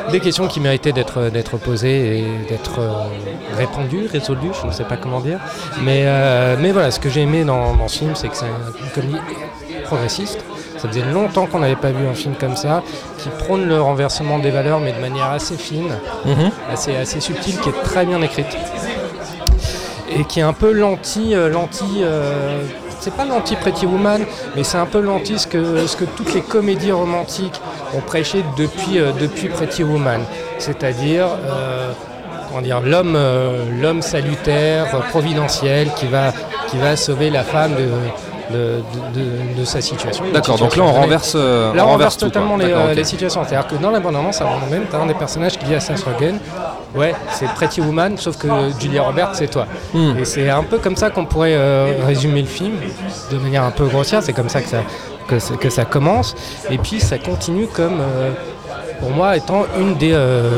[0.08, 2.92] Euh, des questions qui méritaient d'être d'être posées et d'être euh,
[3.58, 5.40] répondues, résolues, je ne sais pas comment dire.
[5.82, 8.46] Mais, euh, mais voilà, ce que j'ai aimé dans, dans ce film, c'est que c'est
[8.46, 9.18] une comédie
[9.86, 10.44] progressiste.
[10.78, 12.84] Ça faisait longtemps qu'on n'avait pas vu un film comme ça,
[13.18, 15.94] qui prône le renversement des valeurs, mais de manière assez fine,
[16.70, 18.58] assez, assez subtile, qui est très bien écrite.
[20.16, 21.34] Et qui est un peu l'anti.
[21.34, 22.62] euh, l'anti euh,
[23.04, 24.22] c'est pas l'anti Pretty Woman,
[24.56, 27.60] mais c'est un peu l'anti ce que, ce que toutes les comédies romantiques
[27.96, 30.22] ont prêché depuis, euh, depuis Pretty Woman.
[30.60, 31.28] C'est-à-dire.
[31.46, 31.92] euh,
[32.50, 36.32] comment dire, l'homme, euh, l'homme salutaire, providentiel, qui va,
[36.68, 38.60] qui va sauver la femme de, de,
[39.16, 39.20] de-
[39.56, 40.24] de- de sa situation.
[40.32, 43.42] D'accord, donc là on renverse, Là, on renverse totalement les, euh, situations.
[43.44, 45.66] C'est-à-dire que dans la bande-annonce, à un moment même, tu as un des personnages qui
[45.66, 46.38] dit à Seth Rogen
[46.96, 48.48] Ouais, c'est Pretty Woman, sauf que
[48.80, 49.66] Julia Roberts, c'est toi.
[49.94, 50.18] Hmm.
[50.20, 52.74] Et c'est un peu comme ça qu'on pourrait euh, résumer le film,
[53.32, 54.22] de manière un peu grossière.
[54.22, 54.84] C'est comme ça que ça,
[55.58, 56.36] que, ça commence.
[56.70, 58.32] Et puis ça continue comme, euh,
[59.00, 60.12] pour moi, étant une des.
[60.14, 60.50] euh,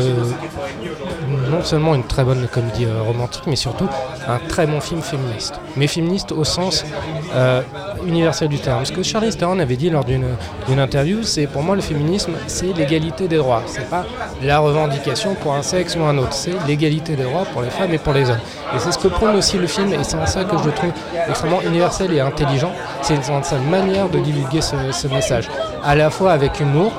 [1.50, 3.88] non seulement une très bonne comédie euh, romantique, mais surtout
[4.28, 5.60] un très bon film féministe.
[5.76, 6.86] Mais féministe au sens
[7.34, 7.62] euh,
[8.06, 8.86] universel du terme.
[8.86, 12.74] Ce que Charlize Theron avait dit lors d'une interview, c'est pour moi le féminisme, c'est
[12.74, 13.64] l'égalité des droits.
[13.66, 14.06] C'est pas
[14.42, 17.94] la revendication pour un sexe ou un autre, c'est l'égalité des droits pour les femmes
[17.94, 18.40] et pour les hommes.
[18.76, 20.72] Et c'est ce que prône aussi le film, et c'est en ça que je le
[20.72, 20.92] trouve
[21.28, 22.72] extrêmement universel et intelligent.
[23.02, 25.50] C'est dans sa manière de divulguer ce, ce message,
[25.84, 26.92] à la fois avec humour,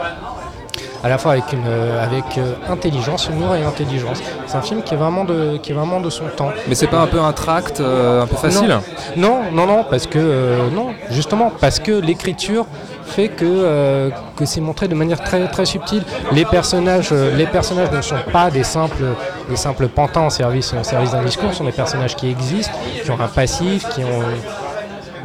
[1.07, 4.21] à la fois avec, une, euh, avec euh, intelligence, humour et intelligence.
[4.49, 6.51] C'est un film qui est vraiment de, qui est vraiment de son temps.
[6.67, 8.77] Mais c'est pas un peu un tract euh, un peu facile
[9.17, 12.67] Non, non, non, parce que non, justement parce que l'écriture
[13.07, 16.03] fait que, euh, que c'est montré de manière très très subtile.
[16.33, 19.05] Les personnages, euh, les personnages ne sont pas des simples
[19.49, 22.73] des simples pantins au service au service d'un discours, ce sont des personnages qui existent,
[23.03, 24.23] qui ont un passif, qui ont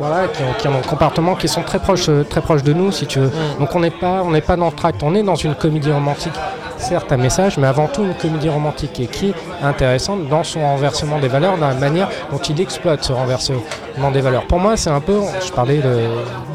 [0.02, 2.74] voilà, qui ont, qui ont un comportement qui sont très proches, euh, très proches de
[2.74, 3.32] nous, si tu veux.
[3.60, 5.92] Donc on n'est pas, on n'est pas dans le tract, on est dans une comédie
[5.92, 6.34] romantique,
[6.78, 9.34] certes un message, mais avant tout une comédie romantique et qui est
[9.64, 14.22] intéressante dans son renversement des valeurs, dans la manière dont il exploite ce renversement des
[14.22, 14.44] valeurs.
[14.48, 15.82] Pour moi, c'est un peu, je parlais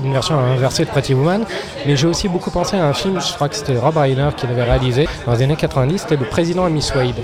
[0.03, 1.44] d'une version inversée de Pretty Woman,
[1.86, 4.47] mais j'ai aussi beaucoup pensé à un film, je crois que c'était Rob Reiner qui
[4.49, 7.14] l'avait réalisé dans les années 90, c'était Le Président et Miss Wade.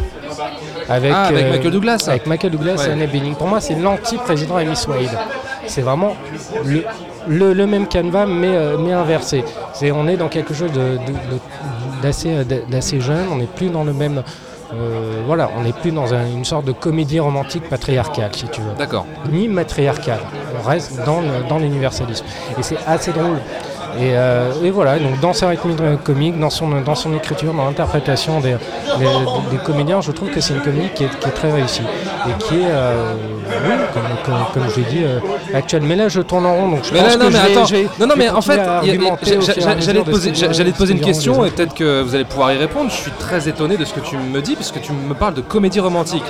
[0.88, 2.04] Avec, Ah, avec euh, Michael Douglas.
[2.08, 2.88] Avec Michael Douglas Ouais.
[2.88, 3.34] et Annette Bening.
[3.34, 5.16] Pour moi, c'est l'anti-président et Miss Wade.
[5.66, 6.14] C'est vraiment
[6.64, 6.82] le,
[7.28, 9.44] le- le même canevas, mais, euh, mais inversé.
[9.74, 13.46] C'est, on est dans quelque chose de, de- de- d'assez, euh, d'assez jeune, on n'est
[13.46, 14.22] plus dans le même.
[14.74, 18.60] euh, voilà, on n'est plus dans un- une sorte de comédie romantique patriarcale, si tu
[18.62, 18.72] veux.
[18.78, 19.06] D'accord.
[19.30, 20.20] Ni matriarcale.
[20.58, 22.24] On reste dans, le- dans l'universalisme.
[22.58, 23.38] Et c'est assez drôle.
[23.98, 27.66] Et, euh, et voilà, donc dans sa rythmique comique, dans son, dans son écriture, dans
[27.66, 28.56] l'interprétation des,
[28.98, 29.06] des,
[29.50, 31.82] des comédiens, je trouve que c'est une comédie qui est, qui est très réussie.
[32.28, 33.14] Et qui est, euh,
[33.64, 35.18] oui, comme, comme, comme je l'ai dit, euh,
[35.54, 35.82] actuelle.
[35.82, 38.06] Mais là, je tourne en rond, donc je Mais pense là, non, que mais attends.
[38.06, 38.60] non, mais en fait,
[39.80, 42.56] j'allais te poser, j'allais te poser une question et peut-être que vous allez pouvoir y
[42.56, 42.90] répondre.
[42.90, 45.40] Je suis très étonné de ce que tu me dis puisque tu me parles de
[45.42, 46.24] comédie romantique.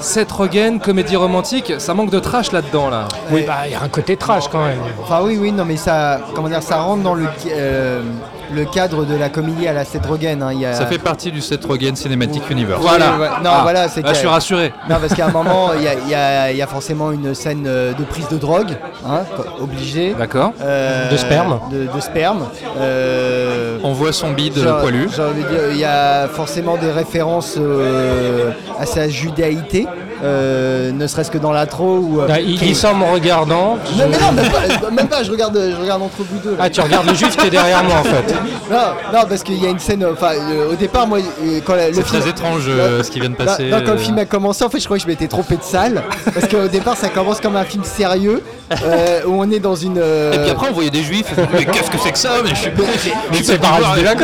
[0.00, 3.08] Seth Rogen, comédie romantique, ça manque de trash là-dedans là.
[3.30, 4.78] Oui, bah, il y a un côté trash quand même.
[5.02, 8.02] Enfin oui, oui, non, mais ça, comment dire, ça rentre dans le, euh,
[8.54, 10.42] le cadre de la comédie à la Seth Rogen.
[10.42, 12.80] hein, il y a- Ça fait partie du Seth Rogen Cinematic Universe.
[12.82, 13.16] Voilà.
[13.18, 14.72] Ouais, non, Ah, voilà, c'est que- je suis rassuré.
[14.88, 18.04] Non, parce qu'à un moment, il y a, y y forcément une scène euh, de
[18.04, 18.76] prise de drogue,
[19.06, 19.20] hein,
[19.60, 20.14] obligée.
[20.18, 20.52] D'accord.
[20.60, 21.60] Euh, De sperme.
[21.70, 22.46] De, de sperme.
[22.78, 25.08] Euh, On voit son bide poilu.
[25.72, 29.86] Il y a forcément des références euh, à sa judéité,
[30.22, 31.98] euh, ne serait-ce que dans l'intro.
[31.98, 33.76] où, euh, Bah, il dit ça en me regardant.
[33.96, 36.50] Non, mais non, même pas, même pas, je regarde, je regarde entre vous deux.
[36.52, 36.56] là.
[36.60, 38.34] Ah, tu regardes le juif qui est derrière moi en fait.
[38.70, 38.78] Non,
[39.12, 40.04] non, parce qu'il y a une scène.
[40.12, 41.18] Enfin, euh, au départ, moi,
[41.64, 42.20] quand la- le C'est film.
[42.20, 43.70] très étrange euh, ce qui vient de passer.
[43.70, 45.62] non, quand le film a commencé, en fait, je croyais que je m'étais trompé de
[45.62, 46.02] salle.
[46.34, 48.42] Parce qu'au départ, ça commence comme un film sérieux,
[48.84, 49.98] euh, où on est dans une.
[49.98, 51.32] euh, Et puis après, on voyait des juifs.
[51.52, 52.30] mais qu'est-ce que c'est que ça?
[52.42, 52.82] Mais je suis pas.
[53.32, 54.14] Mais c'est paradis de la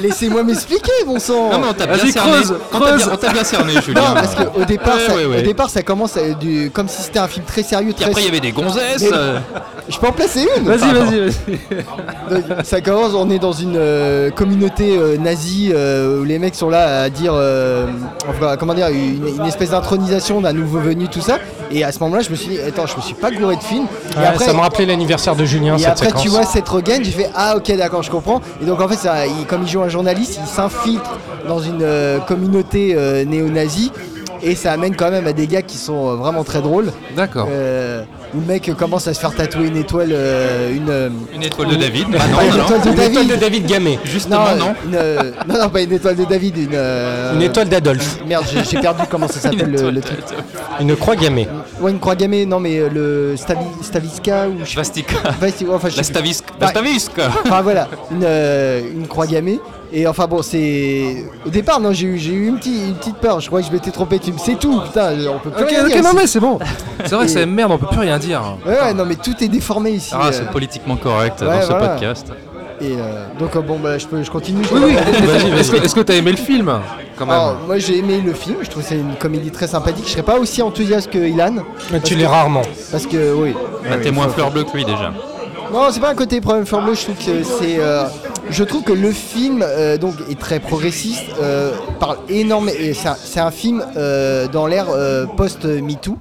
[0.00, 2.30] Laissez-moi m'expliquer, bon sang Non, mais on t'a bien Vas-y, cerné.
[2.32, 4.00] creuse, On t'a bien- bien cerné, Julien.
[4.00, 5.38] Non, parce qu'au départ, Ouais, ça, ouais, ouais.
[5.38, 8.06] au départ, ça commence du, comme si c'était un film très sérieux, très.
[8.06, 9.02] après, il y avait des gonzesses.
[9.02, 9.38] Mais- euh,
[9.88, 12.64] Je peux en placer une Vas-y, vas-y, vas-y.
[12.64, 16.68] Ça commence, on est dans une euh, communauté euh, nazie euh, où les mecs sont
[16.68, 17.86] là à dire, euh,
[18.28, 21.38] enfin, comment dire, une, une espèce d'intronisation d'un nouveau venu, tout ça.
[21.70, 23.62] Et à ce moment-là, je me suis dit, attends, je me suis pas gouré de
[23.62, 23.86] film.
[24.14, 26.22] Et Ouais, après, ça me rappelait l'anniversaire de Julien, et cette après, séquence.
[26.22, 28.40] tu vois Seth Rogen, j'ai fait ah ok d'accord, je comprends.
[28.62, 31.80] Et donc en fait, ça, il- comme il joue un journaliste, il s'infiltre dans une
[31.82, 33.90] euh, communauté euh, néo-nazie.
[34.42, 36.92] Et ça amène quand même à des gars qui sont euh, vraiment très drôles.
[37.16, 37.48] D'accord.
[37.50, 38.02] Euh,
[38.34, 41.76] où le mec commence à se faire tatouer une étoile, euh, une, Une étoile de
[41.76, 42.06] David.
[42.18, 42.62] Ah non, une non, non.
[42.64, 43.30] étoile de Une étoile David.
[43.30, 43.98] de David Gamet.
[44.04, 44.74] Justement, non.
[44.84, 46.68] une, euh, non, non, pas une étoile de David, une.
[46.74, 48.18] euh, Une étoile d'Adolphe.
[48.26, 50.18] Merde, j'ai perdu comment ça s'appelle Une le, truc.
[50.80, 51.48] Une croix gammée.
[51.80, 55.14] Ouais, une croix gammée, non, mais le Stavi, Stavisca ou je sais Vastica.
[55.22, 55.30] pas.
[55.46, 56.02] Vasti- ouais, enfin, je La.
[56.02, 56.44] Ouais.
[56.60, 57.20] La Stavisque.
[57.46, 59.58] Enfin voilà, une, euh, une croix gammée.
[59.92, 61.24] Et enfin bon, c'est.
[61.46, 63.40] Au départ, non, j'ai eu, j'ai eu une, petite, une petite peur.
[63.40, 64.36] Je crois que je m'étais trompé de film.
[64.38, 66.16] C'est tout, putain, on peut plus Ok, rien ok, dire non ici.
[66.16, 66.58] mais c'est bon.
[67.06, 68.42] C'est vrai que c'est merde, on peut plus rien dire.
[68.66, 70.10] Ouais, ouais, non, mais tout est déformé ici.
[70.12, 71.88] Ah, euh, c'est politiquement correct Ouais, dans ce voilà.
[71.88, 72.26] podcast.
[72.82, 74.62] et euh, donc, euh, bon, bah, je, peux, je continue.
[74.70, 76.70] Oui, oui, vas-y, Est-ce que est-ce que t'as aimé le film
[77.16, 79.66] quand même Alors, moi j'ai aimé le film, je trouve que c'est une comédie très
[79.68, 80.04] sympathique.
[80.06, 81.54] Je serais pas aussi enthousiaste que Ilan.
[81.90, 82.62] Mais tu l'es rarement.
[82.92, 83.54] Parce que, oui.
[83.88, 85.12] Bah, T'es moins fleur bleue que lui déjà.
[85.72, 87.76] Non, c'est pas un côté problème fleur bleue, je trouve que c'est.
[87.78, 88.04] euh,
[88.50, 92.76] je trouve que le film euh, donc, est très progressiste, euh, parle énormément.
[92.78, 96.16] et C'est un, film euh, dans l'ère euh, post-MeToo.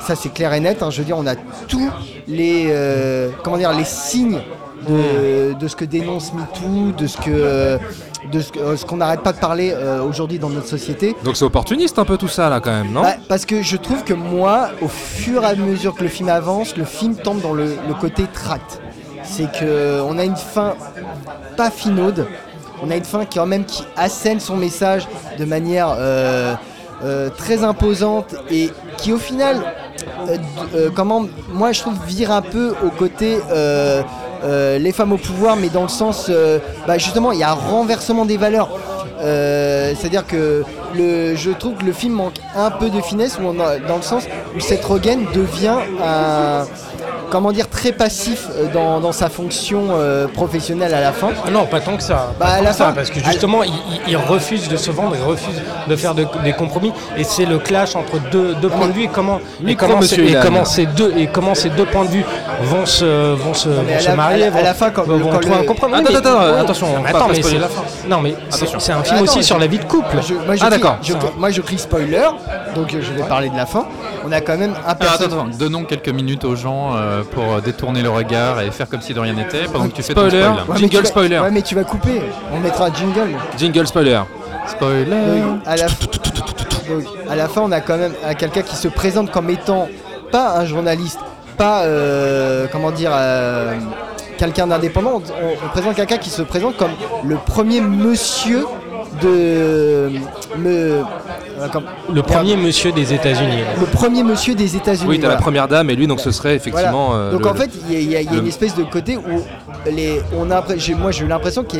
[0.00, 0.82] Ça, c'est clair et net.
[0.82, 0.90] hein.
[0.90, 1.36] Je veux dire, on a
[1.68, 1.90] tous
[2.26, 2.74] les,
[3.44, 4.40] comment dire, les signes
[4.88, 7.78] de, de ce que dénonce MeToo, de ce que.
[8.32, 11.14] de ce qu'on n'arrête pas de parler euh, aujourd'hui dans notre société.
[11.24, 13.02] Donc c'est opportuniste un peu tout ça là quand même, non?
[13.02, 16.28] Bah, parce que je trouve que moi, au fur et à mesure que le film
[16.28, 18.80] avance, le film tombe dans le, le côté tract.
[19.34, 20.74] C'est que on a une fin
[21.56, 22.26] pas finaude,
[22.82, 25.08] on a une fin qui quand même qui assène son message
[25.38, 26.54] de manière euh,
[27.02, 28.68] euh, très imposante et
[28.98, 29.56] qui au final,
[30.28, 30.36] euh,
[30.74, 34.02] euh, comment, moi je trouve vire un peu au côté euh,
[34.44, 37.50] euh, les femmes au pouvoir, mais dans le sens, euh, bah, justement, il y a
[37.50, 38.68] un renversement des valeurs.
[39.20, 40.64] Euh, C'est-à-dire que
[40.96, 44.24] le, je trouve que le film manque un peu de finesse, dans le sens
[44.56, 46.64] où Seth Rogen devient un,
[47.32, 51.30] comment dire, très passif euh, dans, dans sa fonction euh, professionnelle à la fin.
[51.46, 52.34] Ah non, pas tant que ça.
[52.38, 54.90] Bah, à la que ça, fin- parce que justement, il, il- il refuse de se
[54.90, 58.68] vendre, il refuse de faire de- des compromis, et c'est le clash entre deux, deux
[58.68, 61.86] points de vue et comment, et comment, et comment ces deux et comment ces deux
[61.86, 62.24] points de vue
[62.64, 65.04] vont se vont se, vont se la- marier, à la- à vont- la fin, quand-
[65.04, 65.94] vont, quand trouver le- un compromis.
[65.94, 67.82] Attends, Mais- attends, attention, on mais attends, la fin.
[68.08, 70.18] Non, mais c'est un film Attends, aussi je- sur la vie de couple.
[70.28, 70.98] Je- moi, je Ah, crie- d'accord.
[71.38, 72.28] moi je crie spoiler,
[72.74, 73.86] donc euh, je vais parler de la fin.
[74.26, 75.32] On a quand même un attends, personnage.
[75.32, 79.00] attends, donnons quelques minutes aux gens euh, pour euh, détourner le regard et faire comme
[79.00, 80.42] si de rien n'était pendant que tu fais ton Spoiler.
[80.44, 80.54] spoil.
[80.68, 81.38] Ouais, mais Jingle vas- spoiler.
[81.38, 82.22] Ouais, mais tu vas couper.
[82.52, 83.30] On mettra un jingle.
[83.58, 84.20] Jingle spoiler.
[84.68, 85.04] Spoiler.
[85.40, 85.86] Donc, à, la...
[85.86, 89.88] donc, à la fin, on a quand même un- quelqu'un qui se présente comme étant
[90.30, 91.18] pas un journaliste,
[91.56, 93.74] pas euh, comment dire euh,
[94.38, 95.20] quelqu'un d'indépendant.
[95.42, 96.92] On, on présente quelqu'un qui se présente comme
[97.24, 98.66] le premier monsieur
[99.20, 100.10] de
[100.58, 101.02] me,
[102.12, 103.62] Le premier monsieur des États-Unis.
[103.78, 105.06] le premier monsieur des États-Unis.
[105.08, 105.34] Oui, t'as voilà.
[105.36, 107.08] la première dame et lui, donc ce serait effectivement.
[107.10, 107.22] Voilà.
[107.24, 108.38] euh, Donc le- en fait, il y a, il y a- il y a le-
[108.40, 109.22] une espèce de côté où
[109.90, 110.64] les, on a,
[110.98, 111.76] moi j'ai eu l'impression que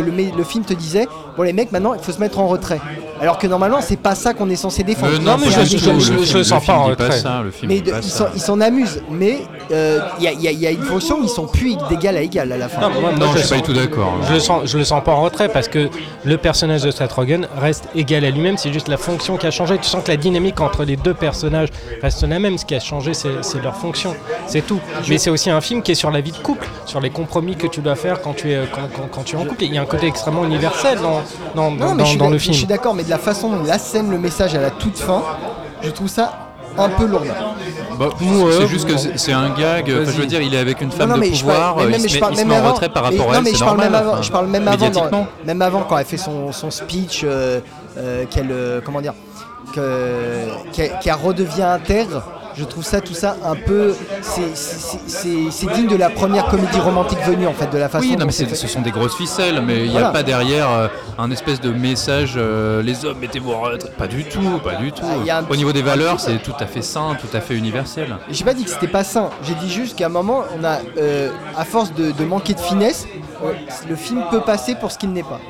[0.00, 2.80] le, film te disait, bon les mecs maintenant il faut se mettre en retrait.
[3.20, 5.12] Alors que normalement c'est pas ça qu'on est censé défendre.
[5.18, 7.18] Mais Non, mais je- le je- sens pas en pas retrait.
[7.18, 8.00] ça, le film Mais dit de- pas
[8.34, 10.82] ils s'en- amusent, mais euh, il y, a- il y a- il y a une
[10.82, 12.80] fonction où ils sont plus d'égal à égal à la fin.
[12.80, 14.12] Non, moi- moi, Non, je le suis pas du tout d'accord.
[14.28, 15.88] Je le sens, je le sens pas en retrait parce que
[16.24, 18.56] le personnage de Seth Rogen reste égal à lui-même.
[18.56, 19.78] C'est juste la fonction qui a changé.
[19.78, 21.68] Tu sens que la dynamique entre les deux personnages
[22.02, 22.58] reste la même.
[22.58, 24.14] Ce qui a changé, c'est leur fonction.
[24.46, 24.80] C'est tout.
[25.08, 27.56] Mais c'est aussi un film qui est sur la vie de couple, sur les compromis
[27.56, 29.64] que tu dois faire quand tu es quand, quand- quand tu es en couple.
[29.64, 31.22] Il y a un côté extrêmement universel dans
[31.54, 33.18] dans, Non, dans- mais je suis dans d'ac- le Je suis d'accord, mais de la
[33.18, 35.22] façon dont la scène, le message à la toute fin,
[35.82, 36.45] je trouve ça
[36.78, 37.22] un peu lourd.
[37.98, 38.08] Bah,
[38.58, 39.84] c'est juste que c'est un gag.
[40.02, 41.74] Enfin, je veux dire, il est avec une femme non, de mais pouvoir.
[41.76, 42.72] parle, mais euh, il se met, même en avant.
[42.72, 43.44] retrait par mais- rapport à non, elle.
[43.44, 43.90] mais C'est je parle normal.
[43.92, 44.12] même avant.
[44.12, 45.26] enfin, Je parle même avant, dans- médiatiquement.
[45.46, 47.60] même avant quand elle fait son, son speech, euh,
[47.98, 49.14] euh, qu'elle, euh, comment dire,
[49.74, 52.22] que- qu'elle qu'elle redevient intègre.
[52.58, 57.46] Je trouve ça, tout ça, un peu, c'est- digne de la première comédie romantique venue
[57.46, 59.84] en fait, de la façon Oui, non, mais ce sont des grosses ficelles, mais il
[59.84, 60.08] n'y Voilà.
[60.08, 60.88] a pas derrière euh,
[61.18, 63.62] un espèce de message euh, les hommes mettez-vous en.
[63.98, 65.02] Pas du tout, pas du tout.
[65.30, 68.16] Ah, Au niveau des valeurs, c'est tout à fait sain, tout à fait universel.
[68.30, 70.78] J'ai pas dit que c'était pas sain, j'ai dit juste qu'à un moment, on a,
[70.98, 73.06] euh, à force de, de manquer de finesse,
[73.88, 75.40] le film peut passer pour ce qu'il n'est pas.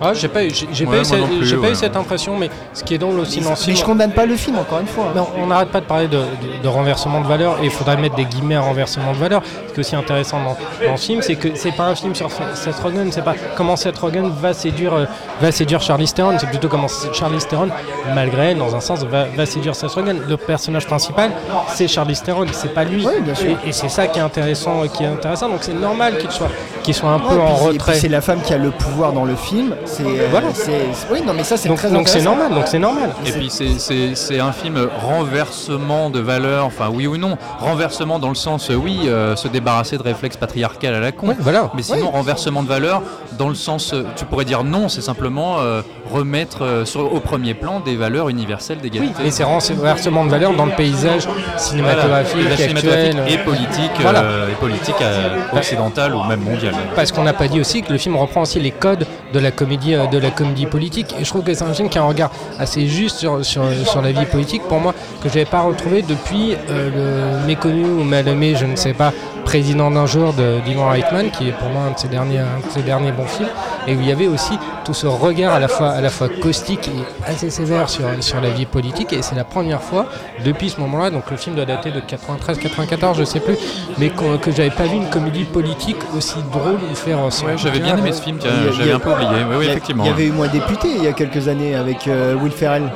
[0.00, 1.68] Ah, j'ai pas eu, j'ai j'ai Ouais, pas, eu, cette, non plus, j'ai pas eu
[1.70, 1.74] ouais.
[1.74, 3.76] cette impression, mais ce qui est drôle aussi dans ce Mais film.
[3.78, 5.06] je condamne pas le film, encore une fois.
[5.14, 7.96] Non, on n'arrête pas de parler de, de- de renversement de valeur et il faudrait
[7.96, 9.42] mettre des guillemets à renversement de valeur.
[9.68, 12.14] Ce qui est aussi intéressant dans, dans ce film, c'est que c'est pas un film
[12.14, 15.04] sur Seth Rogen, c'est pas comment Seth Rogen va séduire, euh,
[15.40, 17.68] va séduire Charlize Theron, c'est plutôt comment Charlize Theron,
[18.14, 20.20] malgré elle, dans un sens, va, va séduire Seth Rogen.
[20.28, 21.30] Le personnage principal,
[21.68, 23.06] c'est Charlize Theron, c'est pas lui.
[23.06, 23.56] Oui, bien sûr.
[23.64, 25.48] Et, et c'est ça qui est intéressant, qui est intéressant.
[25.48, 26.48] Donc c'est normal qu'il soit,
[26.82, 27.94] qu'il soit un peu en retrait.
[27.94, 29.74] C'est la femme qui a le pouvoir dans le film.
[29.86, 30.48] C'est, euh, Voilà.
[30.52, 33.10] c'est- oui, non, mais ça c'est Donc très donc c'est normal, donc c'est normal.
[33.26, 37.36] Et puis c'est- c'est c'est un film renversement de valeurs, enfin oui ou non.
[37.60, 41.28] Renversement dans le sens, euh, oui, euh, se débarrasser de réflexes patriarcales à la con.
[41.28, 41.70] Ouais, voilà.
[41.74, 43.02] Mais sinon, renversement de valeurs,
[43.38, 45.82] dans le sens, euh, tu pourrais dire non, c'est simplement euh,
[46.12, 49.26] remettre euh, sur- au premier plan des valeurs universelles Oui, d'égalité.
[49.26, 51.26] et c'est renversement de valeur dans le paysage
[51.56, 53.32] cinématographique Et la cinématographique actuel.
[53.32, 54.20] et politique, Voilà.
[54.20, 56.74] euh, et politique euh, occidentale ou même mondiale.
[56.94, 59.06] Parce qu'on n'a pas dit aussi que le film reprend aussi les codes
[59.36, 61.14] de la comédie, euh, de la comédie politique.
[61.20, 64.12] Et je trouve que c'est un film qui a un regard assez juste sur, la
[64.12, 68.24] vie politique, pour moi, que je n'avais pas retrouvé depuis euh, le méconnu ou mal
[68.26, 69.12] je ne sais pas,
[69.44, 72.66] président d'un jour de d'Ivan Reitman, qui est pour moi un de ses derniers, un
[72.66, 73.50] de ses derniers bons films,
[73.86, 76.28] et où il y avait aussi tout ce regard à la fois, à la fois
[76.28, 79.12] caustique et assez sévère sur, sur la vie politique.
[79.12, 80.06] Et c'est la première fois,
[80.44, 83.56] depuis ce moment-là, donc le film doit dater de 93-94, je sais plus,
[83.98, 87.80] mais qu'on- que j'avais pas vu une comédie politique aussi drôle ou faire Ouais, j'avais
[87.80, 88.38] bien aimé ce film,
[88.76, 89.30] j'avais a- un peu oublié.
[89.58, 90.04] Oui, effectivement.
[90.04, 92.90] Il y avait eu moins député il y a quelques années avec euh, Will Ferrell.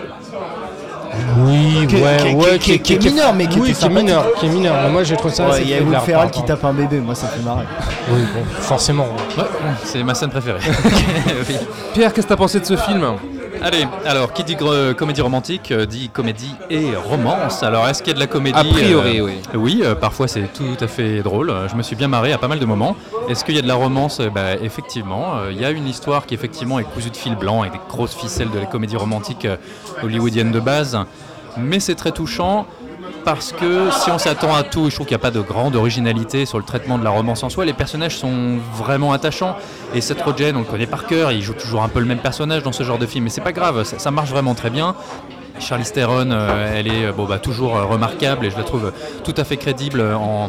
[1.38, 3.88] Oui, Qui- ouais, qui- ouais, qui- qui est mineur, mais qui oui, était qui est
[3.88, 4.76] mineur, qui est mineur.
[4.84, 5.44] Mais moi, j'ai trouvé ça.
[5.60, 6.44] Il y a Will Ferrell qui hein.
[6.46, 7.64] tape un bébé, moi ça fait marrer.
[8.10, 9.08] Oui, bon, forcément.
[9.36, 9.44] Ouais,
[9.84, 10.60] c'est ma scène préférée.
[11.94, 13.04] Pierre, qu'est-ce que t'as pensé de ce film?
[13.62, 17.62] Allez, alors qui dit comédie romantique euh, dit comédie et romance.
[17.62, 19.32] Alors est-ce qu'il y a de la comédie A priori, euh, oui.
[19.54, 21.52] Oui, euh, parfois c'est tout à fait drôle.
[21.70, 22.96] Je me suis bien marré à pas mal de moments.
[23.28, 24.20] Est-ce qu'il y a de la romance?
[24.20, 27.72] Bah, Effectivement, il y a une histoire qui effectivement est cousue de fil blanc avec
[27.72, 29.46] des grosses ficelles de la comédie romantique
[30.02, 30.98] hollywoodienne de base.
[31.56, 32.66] Mais c'est très touchant.
[33.24, 35.76] Parce que si on s'attend à tout, je trouve qu'il n'y a pas de grande
[35.76, 37.64] originalité sur le traitement de la romance en soi.
[37.64, 39.56] Les personnages sont vraiment attachants.
[39.94, 42.18] Et Seth Rogen, on le connaît par cœur, il joue toujours un peu le même
[42.18, 43.24] personnage dans ce genre de film.
[43.24, 44.94] Mais c'est pas grave, ça, ça marche vraiment très bien.
[45.58, 48.92] Charlize Theron, euh, elle est euh, bon, bah, toujours euh, remarquable et je la trouve
[49.24, 50.48] tout à fait crédible en,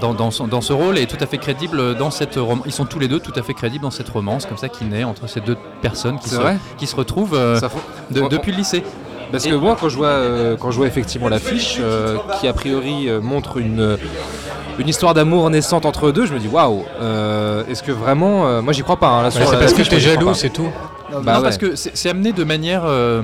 [0.00, 2.62] dans, dans son- dans ce rôle et tout à fait crédible dans cette romance.
[2.64, 4.86] Ils sont tous les deux tout à fait crédibles dans cette romance comme ça qui
[4.86, 6.56] naît entre ces deux personnes qui, se, vrai?
[6.78, 7.60] qui se retrouvent euh,
[8.10, 8.82] de- depuis le lycée.
[9.30, 12.52] Parce que moi, quand je vois, euh, quand je vois effectivement l'affiche, euh, qui a
[12.52, 13.96] priori euh, montre une,
[14.78, 18.46] une histoire d'amour naissante entre eux deux, je me dis waouh, euh, est-ce que vraiment.
[18.46, 19.08] euh, moi, j'y crois pas.
[19.08, 20.34] hein, là, sur Ouais, c'est la- parce que l'affiche, t'es moi, j'y crois jaloux, pas.
[20.34, 20.68] c'est tout.
[21.12, 21.44] Non, Bah non, ouais.
[21.44, 23.22] parce que c'est c'est amené de manière, euh,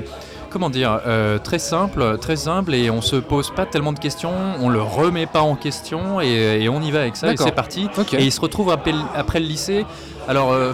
[0.49, 4.31] comment dire, euh, très simple, très humble, et on se pose pas tellement de questions,
[4.61, 7.47] on le remet pas en question, et, et on y va avec ça, et D'accord.
[7.47, 7.89] c'est parti.
[7.97, 8.13] Ok.
[8.13, 9.85] Et il se retrouve après, le- après le lycée.
[10.27, 10.71] Alors, euh,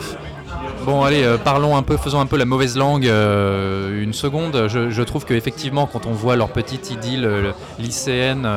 [0.86, 4.68] bon, allez, euh, parlons un peu, faisons un peu la mauvaise langue euh, une seconde.
[4.68, 8.47] Je, je trouve qu'effectivement, quand on voit leur petite idylle euh, lycéenne.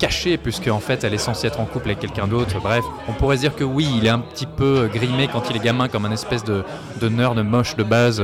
[0.00, 3.12] cachée puisque en fait elle est censée être en couple avec quelqu'un d'autre bref on
[3.12, 6.04] pourrait dire que oui il est un petit peu grimé quand il est gamin comme
[6.04, 6.64] un espèce de,
[7.00, 8.20] de nerd moche de base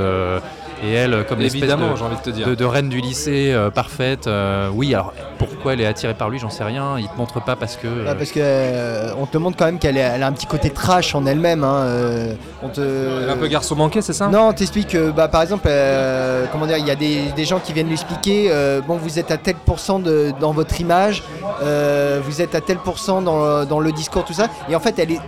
[0.83, 2.47] et elle euh, comme l'espèce Évidemment, de, j'ai envie de te dire.
[2.47, 6.29] de, de reine du lycée euh, parfaite euh, oui alors pourquoi elle est attirée par
[6.29, 9.11] lui j'en sais rien il te montre pas parce que euh, Ah, parce que euh,
[9.19, 11.63] on te montre quand même qu'elle a un petit côté trash en elle-même.
[11.63, 12.81] hein, euh, on te...
[12.81, 14.27] Elle est un peu garçon manqué, c'est ça?
[14.27, 17.45] Non, on t'explique que, bah, par exemple, euh, comment dire, il y a des, des
[17.45, 20.79] gens qui viennent lui expliquer, euh, bon, vous êtes à tel pourcent de- dans votre
[20.79, 21.23] image,
[21.61, 24.97] euh, vous êtes à tel pourcent dans, dans le discours, tout ça, et en fait,
[24.99, 25.19] elle est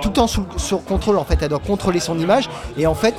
[0.00, 2.94] tout le temps sous, sur contrôle, en fait, elle doit contrôler son image, et en
[2.94, 3.14] fait,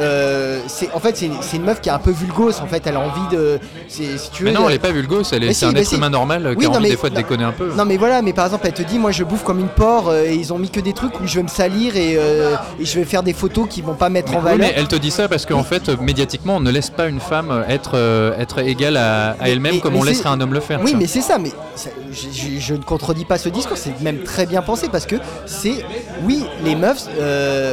[0.00, 1.26] euh, c'est en fait c'est
[1.56, 4.44] une, meuf qui est un peu vulgose en fait elle a envie de si tu
[4.44, 5.96] veux mais non elle est pas vulgose elle est c'est si, un être si.
[5.96, 7.20] humain normal euh, Oui, qui a envie mais- des fois de non.
[7.20, 9.42] déconner un peu Non mais voilà, mais par exemple elle te dit moi je bouffe
[9.44, 11.48] comme une porc euh, et ils ont mis que des trucs où je vais me
[11.48, 14.44] salir et, euh, et je vais faire des photos qui vont pas mettre en Oui,
[14.44, 14.58] valeur.
[14.58, 17.64] mais elle te dit ça parce qu'en fait, médiatiquement, on ne laisse pas une femme
[17.68, 17.96] être,
[18.38, 20.80] être égale à, elle-même comme mais on laisserait un homme le faire.
[20.82, 24.00] Oui mais c'est ça, mais ça- je, je- je ne contredis pas ce discours, c'est
[24.00, 25.16] même très bien pensé parce que
[25.46, 25.84] c'est,
[26.24, 27.04] oui les meufs,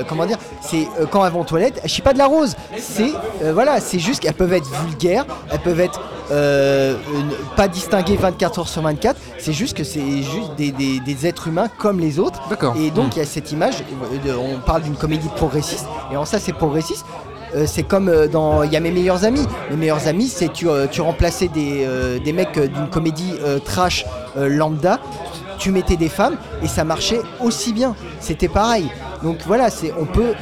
[0.08, 3.12] comment dire, c'est quand elles vont aux toilettes, elles chient pas de la rose, c'est,
[3.44, 6.00] euh, voilà, c'est juste qu'elles peuvent être vulgaires, elles peuvent être
[6.34, 11.02] euh, une- pas distinguées 24 heures sur 24, c'est juste que c'est juste des, des-
[11.02, 12.40] des êtres humains comme les autres.
[12.50, 12.74] D'accord.
[12.78, 13.12] Et donc Hmm.
[13.16, 13.84] il y a cette image,
[14.14, 17.06] euh, de- on parle d'une comédie progressiste, et en ça c'est progressiste.
[17.54, 19.46] Euh, c'est comme dans Il y a mes meilleurs amis.
[19.72, 21.86] Mes meilleurs amis, c'est tu, tu remplaçais des,
[22.24, 23.34] des mecs d'une comédie
[23.66, 24.06] trash
[24.38, 25.00] lambda,
[25.58, 27.94] tu mettais des femmes et ça marchait aussi bien.
[28.22, 28.90] C'était pareil.
[29.22, 30.34] Donc voilà, c'est on peut.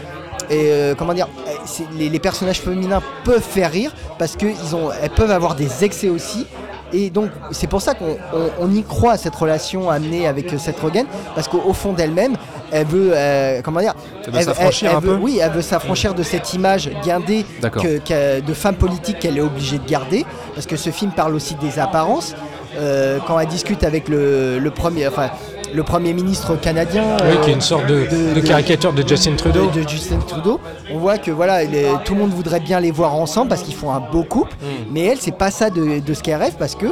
[0.49, 1.51] Et euh, comment dire, euh,
[1.97, 5.83] les, les personnages féminins peuvent faire rire parce que ils ont, elles peuvent avoir des
[5.83, 6.45] excès aussi.
[6.91, 10.51] Et donc c'est pour ça qu'on on- on y croit à cette relation amenée avec
[10.51, 12.35] euh, Seth Rogen parce qu'au au fond d'elle-même,
[12.71, 13.93] elle veut, euh, comment dire,
[14.25, 17.45] Elle veut s'affranchir elle un veut- peu Oui, elle veut s'affranchir de cette image guindée
[17.83, 20.25] que- que- de femme politique qu'elle est obligée de garder,
[20.55, 22.33] parce que ce film parle aussi des apparences.
[22.77, 25.29] Euh, quand elle discute avec le, le premier, enfin,
[25.73, 28.05] le premier ministre canadien, Oui, euh, qui est une sorte de,
[28.35, 29.69] de caricature de Justin Trudeau.
[29.69, 30.59] de, de Justin Trudeau,
[30.93, 33.75] on voit que voilà, les- tout le monde voudrait bien les voir ensemble parce qu'ils
[33.75, 34.91] font un beau couple, Hmm.
[34.91, 36.87] mais elle, c'est pas ça de, de ce qu'elle rêve parce que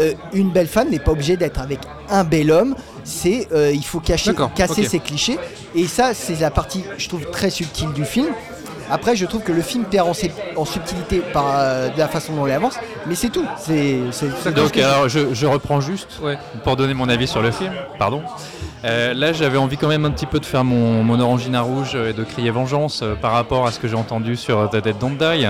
[0.00, 1.78] euh, une belle femme n'est pas obligée d'être avec
[2.10, 2.74] un bel homme.
[3.04, 5.38] C'est euh, il faut cacher, casser ses clichés.
[5.74, 8.28] Et ça, c'est la partie, je trouve, très subtile du film.
[8.90, 12.46] Après, je trouve que le film perd en, subtilité par euh, de la façon dont
[12.46, 13.44] il avance, mais c'est tout.
[13.58, 16.38] C'est c'est- c'est Donc je- alors je, je reprends juste Ouais.
[16.64, 17.72] pour donner mon avis sur le film.
[17.98, 18.22] Pardon.
[18.84, 21.96] Euh, là j'avais envie quand même un petit peu de faire mon, mon orangina rouge
[21.96, 24.98] et de crier vengeance euh, par rapport à ce que j'ai entendu sur The Dead
[24.98, 25.46] Don't Die.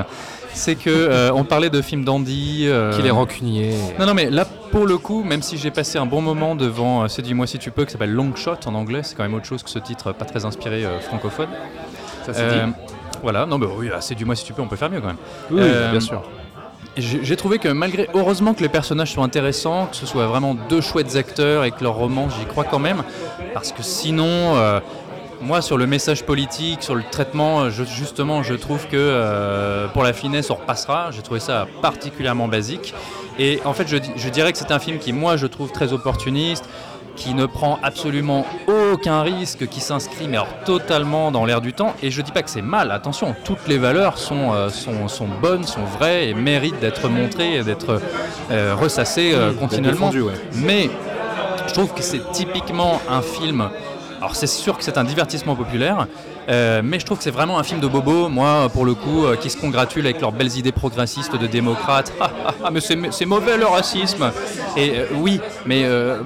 [0.54, 2.64] C'est que euh, on parlait de films dandy.
[2.66, 3.74] euh, Qu'il est rancunier.
[3.98, 7.02] Non, non, mais là, pour le coup, même si j'ai passé un bon moment devant
[7.04, 9.44] euh, Séduis-moi si tu peux, qui s'appelle Long Shot en anglais, c'est quand même autre
[9.44, 11.48] chose que ce titre pas très inspiré euh, francophone.
[12.24, 12.72] Ça c'est Euh, dit.
[13.22, 15.16] Voilà, non, mais oui, ah, Séduis-moi si tu peux, on peut faire mieux quand même.
[15.50, 16.22] Oui, euh, bien sûr.
[16.98, 20.80] J'ai trouvé que malgré, heureusement que les personnages sont intéressants, que ce soit vraiment deux
[20.80, 23.02] chouettes acteurs et que leur roman, j'y crois quand même,
[23.52, 24.24] parce que sinon,
[24.56, 24.80] euh,
[25.42, 30.04] moi sur le message politique, sur le traitement, je- justement, je trouve que euh, pour
[30.04, 31.10] la finesse, on repassera.
[31.10, 32.94] J'ai trouvé ça particulièrement basique.
[33.38, 36.64] Et en fait, je dirais que c'est un film qui, moi, je trouve très opportuniste
[37.16, 41.94] qui ne prend absolument aucun risque, qui s'inscrit mais alors totalement dans l'air du temps.
[42.02, 45.28] Et je dis pas que c'est mal, attention, toutes les valeurs sont, euh, sont, sont
[45.42, 48.00] bonnes, sont vraies et méritent d'être montrées et d'être
[48.50, 50.10] euh, ressassées euh, continuellement.
[50.10, 50.34] ouais.
[50.54, 50.90] Mais
[51.66, 53.68] je trouve que c'est typiquement un film.
[54.18, 56.06] Alors c'est sûr que c'est un divertissement populaire,
[56.48, 59.24] euh, mais je trouve que c'est vraiment un film de bobo, moi pour le coup,
[59.24, 62.12] euh, qui se congratule avec leurs belles idées progressistes de démocrates.
[62.26, 64.30] Ah, ah, ah, mais c'est mauvais le racisme.
[64.76, 65.84] Et euh, oui, mais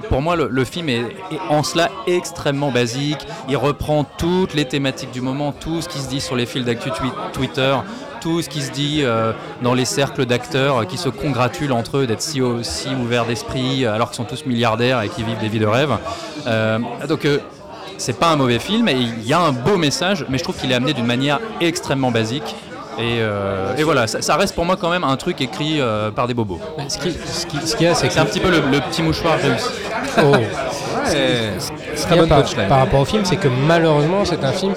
[0.09, 1.03] pour moi le, film est,
[1.49, 3.19] en cela extrêmement basique.
[3.49, 6.65] Il reprend toutes les thématiques du moment, tout ce qui se dit sur les fils
[6.65, 7.75] d'actu twi- Twitter,
[8.21, 9.03] tout ce qui se dit
[9.61, 14.17] dans les cercles d'acteurs qui se congratulent entre eux d'être si, ouverts d'esprit alors qu'ils
[14.17, 15.97] sont tous milliardaires et qui vivent des vies de rêve.
[17.07, 17.27] Donc
[18.01, 20.55] c'est pas un mauvais film et il y a un beau message, mais je trouve
[20.57, 22.55] qu'il est amené d'une manière extrêmement basique.
[22.99, 26.11] Et, euh, et voilà, ça, ça reste pour moi quand même un truc écrit euh,
[26.11, 26.59] par des bobos.
[26.77, 28.49] Mais Ce qui- ce qui- ce qu'il y a, c'est que C'est un petit peu
[28.51, 29.69] le, le petit mouchoir réussi.
[30.17, 30.35] Oh.
[31.03, 31.53] Ouais.
[31.59, 32.67] Ce Très qu'il y a bonne par, punchline.
[32.67, 34.73] par rapport au film, c'est que malheureusement, c'est un film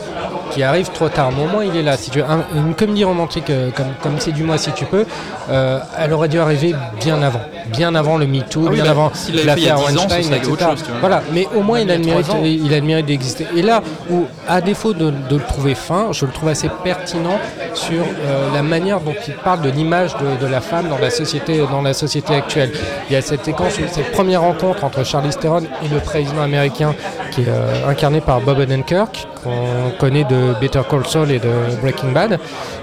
[0.54, 1.30] qui arrive trop tard.
[1.36, 1.96] Mais au moins, il est là.
[1.96, 4.84] Si tu veux, un- une comédie romantique euh, comme, comme C'est du moi si tu
[4.84, 5.04] peux,
[5.50, 7.40] euh, elle aurait dû arriver bien avant.
[7.66, 9.12] Bien avant le MeToo, Ah oui, bien bah, avant
[9.44, 10.52] l'affaire 10 ans, ce Weinstein, etc.
[10.70, 10.84] chose.
[11.00, 12.42] Voilà, mais au moins, il a, il a mérite, trois ans.
[12.44, 13.46] il a le mérite d'exister.
[13.56, 17.38] Et là où, à défaut de, de le trouver fin, je le trouve assez pertinent
[17.74, 21.10] sur euh, la manière dont il parle de l'image de, de la femme dans la
[21.10, 22.70] société, dans la société actuelle.
[23.08, 26.94] Il y a cette séquence, cette première rencontre entre Charlize Theron et le président américain
[27.32, 32.12] qui est incarné par Bob Odenkirk, qu'on connaît de Better Call Saul et de Breaking
[32.12, 32.38] Bad,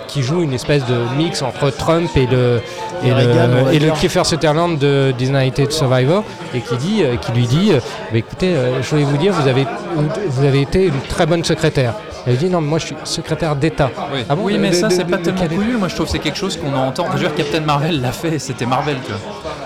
[0.08, 2.62] qui joue une espèce de mix entre Trump et le,
[3.04, 3.94] et Et Reagan, on le, va et le dire.
[3.94, 7.80] Kiefer Sutherland de Designated Survivor et qui, dit, euh, qui lui dit euh,
[8.12, 9.66] Bah, écoutez, euh, je voulais vous dire, vous avez,
[10.28, 11.94] vous avez été une très bonne secrétaire.
[12.28, 13.90] Elle dit non, mais moi je suis secrétaire d'État.
[14.14, 15.78] Oui, Ah bon, oui de- mais de- ça, c'est pas de tellement couillu.
[15.78, 17.06] Moi, je trouve que c'est quelque chose qu'on entend.
[17.08, 19.20] Je veux dire, Captain Marvel l'a fait, c'était Marvel, tu vois.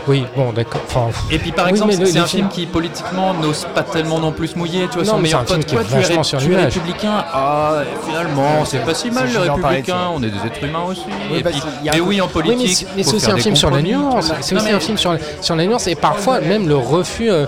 [0.08, 0.82] Oui, bon, d'accord.
[0.88, 4.32] Enfin, Et puis, par Oui, exemple, c'est un film qui, politiquement, n'ose pas tellement non
[4.32, 4.88] plus se mouiller.
[4.90, 7.26] Tu vois, Non, son meilleur un film pote, toi, tu es, sur tu es républicain.
[7.34, 10.10] Ah, finalement, c'est pas si mal, les républicains.
[10.16, 11.02] On est des êtres humains aussi.
[11.32, 12.60] Oui, Et parce puis- mais un- oui, en politique.
[12.60, 14.32] mais c'est- mais faut c'est aussi un film sur la nuance.
[14.42, 15.20] C'est aussi un film sur, la-
[15.66, 17.46] nuance et parfois même le refus, euh,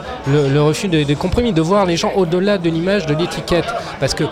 [1.05, 3.65] des compromis, de voir les gens au-delà de l'image, de l'étiquette.
[3.99, 4.23] Parce que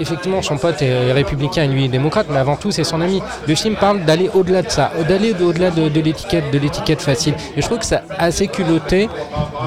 [0.00, 3.22] effectivement, son pote est républicain et lui est démocrate, mais avant tout, c'est son ami.
[3.46, 7.34] Le film parle d'aller au-delà de ça, d'aller au-delà de, l'étiquette, de l'étiquette facile.
[7.56, 9.08] Et je trouve que c'est assez culotté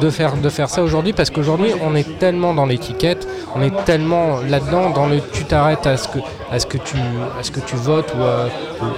[0.01, 3.73] de faire, de faire ça aujourd'hui, parce qu'aujourd'hui, on est tellement dans l'étiquette, on est
[3.85, 6.19] tellement là-dedans, dans le tu t'arrêtes à ce que,
[6.51, 6.97] à tu,
[7.39, 8.13] à ce que tu votes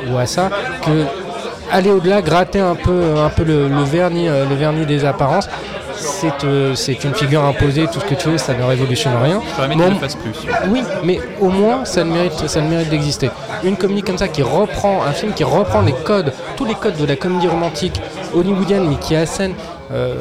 [0.10, 0.50] ou à, ça,
[0.84, 1.06] que
[1.72, 5.50] aller au-delà, gratter un peu, un peu le vernis, euh, le vernis des apparences.
[5.98, 9.42] C'est euh, c'est une figure imposée, tout ce que tu veux, ça ne révolutionne rien.
[9.70, 10.32] Le fasse plus.
[10.70, 13.30] oui, mais au moins ça le mérite, ça le mérite d'exister.
[13.64, 16.98] Une comédie comme ça qui reprend un film qui reprend les codes, tous les codes
[16.98, 18.00] de la comédie romantique
[18.34, 19.54] hollywoodienne, mais qui assène
[19.92, 20.16] euh,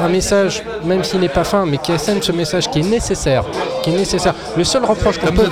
[0.00, 2.88] un, un message, même s'il n'est pas fin, mais qui assène ce message qui est
[2.90, 3.44] nécessaire,
[3.82, 4.34] qui est nécessaire.
[4.58, 5.48] Le seul reproche qu'on peut,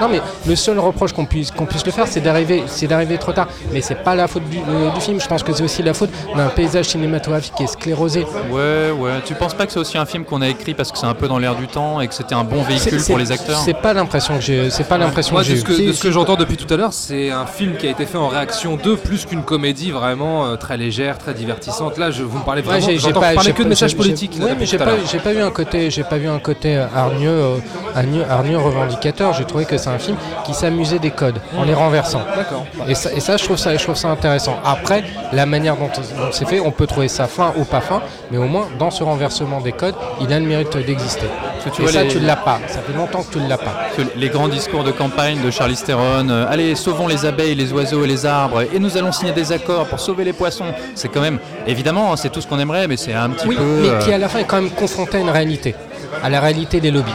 [0.00, 3.16] non mais le seul reproche qu'on puisse qu'on puisse le faire, c'est d'arriver, c'est d'arriver
[3.16, 3.48] trop tard.
[3.72, 5.18] Mais c'est pas la faute du, euh, du film.
[5.18, 8.26] Je pense que c'est aussi la faute d'un paysage cinématographique qui est sclérosé.
[8.50, 9.12] Ouais, ouais.
[9.24, 11.14] Tu penses pas que c'est aussi un film qu'on a écrit parce que c'est un
[11.14, 13.58] peu dans l'air du temps et que c'était un bon véhicule pour les acteurs?
[13.64, 14.68] C'est pas l'impression que j'ai.
[14.68, 15.60] C'est pas l'impression Moi, que de j'ai.
[15.60, 15.86] ce que, eue.
[15.86, 18.18] de ce que j'entends depuis tout à l'heure, c'est un film qui a été fait
[18.18, 21.98] en réaction de plus qu'une comédie vraiment euh, très légère, très divertissante.
[21.98, 22.86] Là, je, vous me parlez vraiment.
[22.86, 24.36] j'ai- pas- que de messages politiques.
[24.40, 24.86] Oui, mais j'ai pas,
[25.22, 27.56] pas vu un côté, j'ai pas vu un côté euh, hargneux, euh,
[27.94, 29.32] hargneux, hargneux revendicateur.
[29.32, 32.22] J'ai trouvé que c'est un film qui s'amusait des codes en les renversant.
[32.36, 32.64] D'accord.
[32.88, 34.56] Et ça, et ça, je trouve ça, je trouve ça intéressant.
[34.64, 38.02] Après, la manière dont, dont c'est fait, on peut trouver ça fin ou pas fin,
[38.30, 41.26] mais au moins dans ce renversement des codes, il a le mérite d'exister.
[41.70, 42.58] Que tu Et vois ça, les- tu l'as pas.
[42.68, 43.74] Ça fait longtemps que tu l'as pas.
[43.96, 47.72] que les grands discours de campagne de Charlize Theron, euh, allez, sauvons les abeilles, les
[47.72, 50.72] oiseaux et les arbres, et nous allons signer des accords pour sauver les poissons.
[50.94, 53.62] C'est quand même, évidemment, c'est tout ce qu'on aimerait, mais c'est un petit Oui, peu.
[53.82, 55.74] mais euh, qui à la fin est quand même confronté à une réalité,
[56.22, 57.12] à la réalité des lobbies.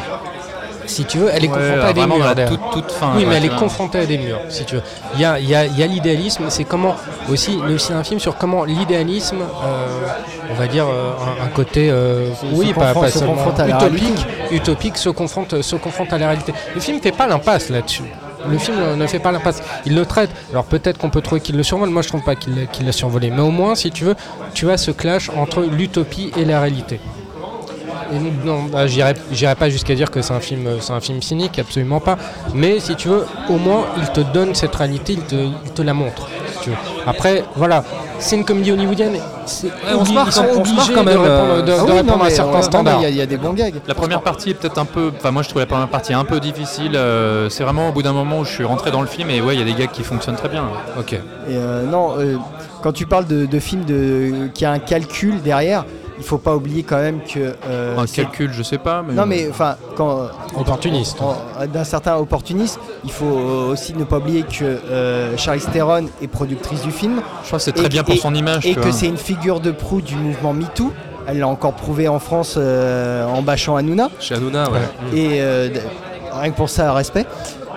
[0.86, 2.18] Si tu veux, elle est ouais, confrontée à des murs.
[2.20, 2.50] dans la d'ailleurs.
[2.52, 3.12] toute, toute fin.
[3.16, 4.82] Oui, mais elle est confrontée à des murs, si tu veux.
[5.16, 6.96] Il y a, il y a- il y a l'idéalisme, c'est comment
[7.32, 9.88] aussi, aussi un film sur comment l'idéalisme, euh,
[10.50, 11.12] on va dire euh,
[11.42, 13.78] un, un côté, euh, oui, se pas, confronte- pas se seulement confronte à la
[14.52, 16.54] utopique, se confronte, se confronte à la réalité.
[16.74, 18.04] Le film fait pas l'impasse là-dessus.
[18.50, 19.62] Le film ne fait pas l'impasse.
[19.86, 20.32] Il le traite.
[20.52, 21.90] Alors peut-être qu'on peut trouver qu'il le survole.
[21.90, 23.30] Moi, je trouve pas qu'il l'a- qu'il l'a survolé.
[23.30, 24.16] Mais au moins, si tu veux,
[24.56, 27.00] tu as ce clash entre l'utopie et la réalité.
[28.14, 31.58] Et non, bah, j'irai pas jusqu'à dire que c'est un film, c'est un film cynique,
[31.60, 32.18] absolument pas.
[32.54, 35.82] Mais si tu veux, au moins, il te donne cette réalité, il te, il te
[35.82, 36.28] la montre.
[36.54, 36.76] si tu veux.
[37.08, 37.84] Après, voilà,
[38.20, 39.18] c'est une comédie hollywoodienne.
[39.46, 41.62] c'est on se obli- marre ils sont quand- on se quand même, de répondre, euh,
[41.64, 42.98] de- Ah de non, à certains standards.
[43.00, 43.74] Il y a- il y, a des bons gags.
[43.88, 45.12] La première partie est peut-être un peu.
[45.18, 46.92] Enfin, moi je trouve la première partie un peu difficile.
[46.96, 49.42] euh, c'est vraiment au bout d'un moment où je suis rentré dans le film et
[49.42, 50.66] ouais, il y a des gags qui fonctionnent très bien.
[51.00, 51.14] Ok.
[51.14, 52.36] Et euh, non, euh,
[52.84, 55.86] quand tu parles de, de films de, qui a un calcul derrière,
[56.22, 57.56] il faut pas oublier quand même que.
[57.68, 59.04] euh, un calcul, je sais pas.
[59.06, 60.28] Mais Non, mais enfin, quand.
[60.56, 61.18] Opportuniste.
[61.74, 66.82] D'un certain opportunisme, il faut aussi ne pas oublier que euh, Charlize Theron est productrice
[66.82, 68.66] du film je crois que c'est et- très bien pour et- son image.
[68.66, 70.92] et que c'est une figure de proue du mouvement MeToo.
[71.28, 74.10] Elle l'a encore prouvé en France euh, en bâchant Hanouna.
[74.20, 74.80] Chez Hanouna, ouais.
[75.14, 75.70] Et euh,
[76.34, 77.26] rien que pour ça, respect.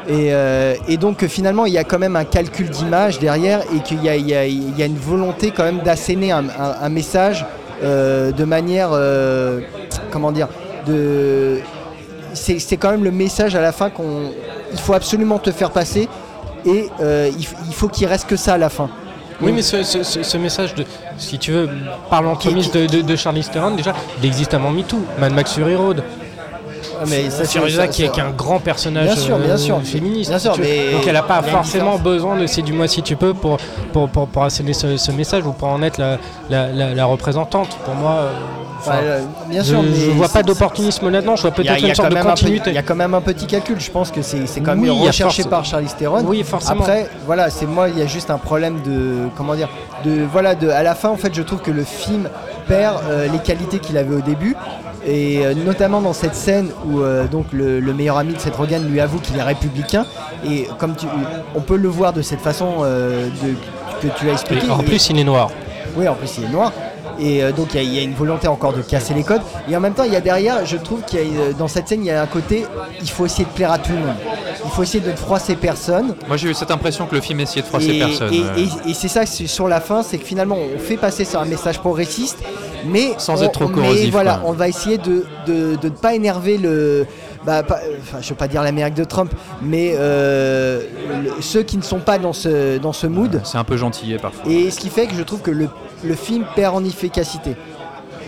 [0.09, 3.81] Et, euh, et donc finalement, il y a quand même un calcul d'image derrière et
[3.81, 7.47] qu'il y a, y y une volonté quand même d'asséner un, un- un message euh,
[7.85, 9.61] de manière, euh,
[10.11, 10.49] comment dire,
[10.87, 11.59] de,
[12.33, 14.31] c'est c'est quand même le message à la fin qu'on,
[14.73, 16.09] il faut absolument te faire passer
[16.67, 18.89] et euh, il, il faut qu'il reste que ça à la fin.
[19.41, 20.85] Oui, mais ce, ce- message, de,
[21.19, 21.69] si tu veux,
[22.09, 25.75] par l'entremise de, de, de Charlize Theron, déjà, il existe avant MeToo, Mad Max Fury
[25.75, 26.03] Road.
[27.01, 29.81] Ah, mais ça, c'est- qui est, un grand personnage Bien sûr, bien euh, sûr.
[29.83, 30.31] féministe.
[30.31, 33.59] Bien sûr, mais Donc elle n'a pas forcément besoin de Séduis-moi si tu peux pour,
[33.93, 36.19] pour, pour, pour asséner ce, ce message ou pour en être la,
[36.51, 37.77] la, la- la représentante.
[37.85, 38.31] Pour moi, euh,
[38.81, 41.51] enfin, Enfin, euh, bien je, sûr, mais je vois pas c'est- d'opportunisme là-dedans, je vois
[41.53, 42.71] peut-être une sorte de continuité.
[42.71, 43.81] Il y a quand même un petit calcul.
[43.81, 46.23] Je pense que c'est c'est quand même Oui, recherché force- par Charlize Theron.
[46.27, 46.81] Oui, forcément.
[46.83, 47.89] Après, voilà, c'est moi.
[47.89, 49.69] Il y a juste un problème de comment dire.
[50.05, 52.29] De voilà, de à la fin, en fait, je trouve que le film
[52.69, 54.55] perd euh, les qualités qu'il avait au début.
[55.07, 58.57] Et euh, notamment dans cette scène où euh, donc le, le meilleur ami de Seth
[58.57, 60.07] Rogen lui avoue qu'il est républicain
[60.49, 61.07] et comme tu,
[61.55, 63.55] on peut le voir de cette façon euh, de-
[64.01, 64.67] que tu as expliqué.
[64.67, 65.51] Et en plus, il est noir.
[65.97, 66.73] oui, en plus il est noir.
[67.19, 69.23] Et euh, donc il y a- il y, a une volonté encore de casser les
[69.23, 69.43] codes.
[69.69, 71.89] Et en même temps, il y a derrière, je trouve qu'il y a dans cette
[71.89, 72.65] scène, il y a un côté,
[73.03, 74.17] il faut essayer de plaire à tout le monde.
[74.65, 76.15] Il faut essayer de ne froisser personne.
[76.27, 78.33] Moi j'ai eu cette impression que le film essayait de froisser et, personne.
[78.33, 81.41] et- et- et c'est ça, sur la fin, c'est que finalement, on fait passer sur
[81.41, 82.39] un message progressiste,
[82.87, 84.51] mais Sans on- être trop mais corrosif, voilà, quoi.
[84.51, 87.07] on va essayer de, de, de ne pas énerver le.
[87.47, 89.31] Bah, pas- euh, enfin, je veux pas dire l'Amérique de Trump,
[89.61, 90.81] mais euh,
[91.23, 93.41] le- ceux qui ne sont pas dans ce, dans ce mood.
[93.45, 94.51] C'est un peu gentillé parfois.
[94.51, 95.69] Et ce qui fait que je trouve que le,
[96.03, 97.55] le film perd en efficacité.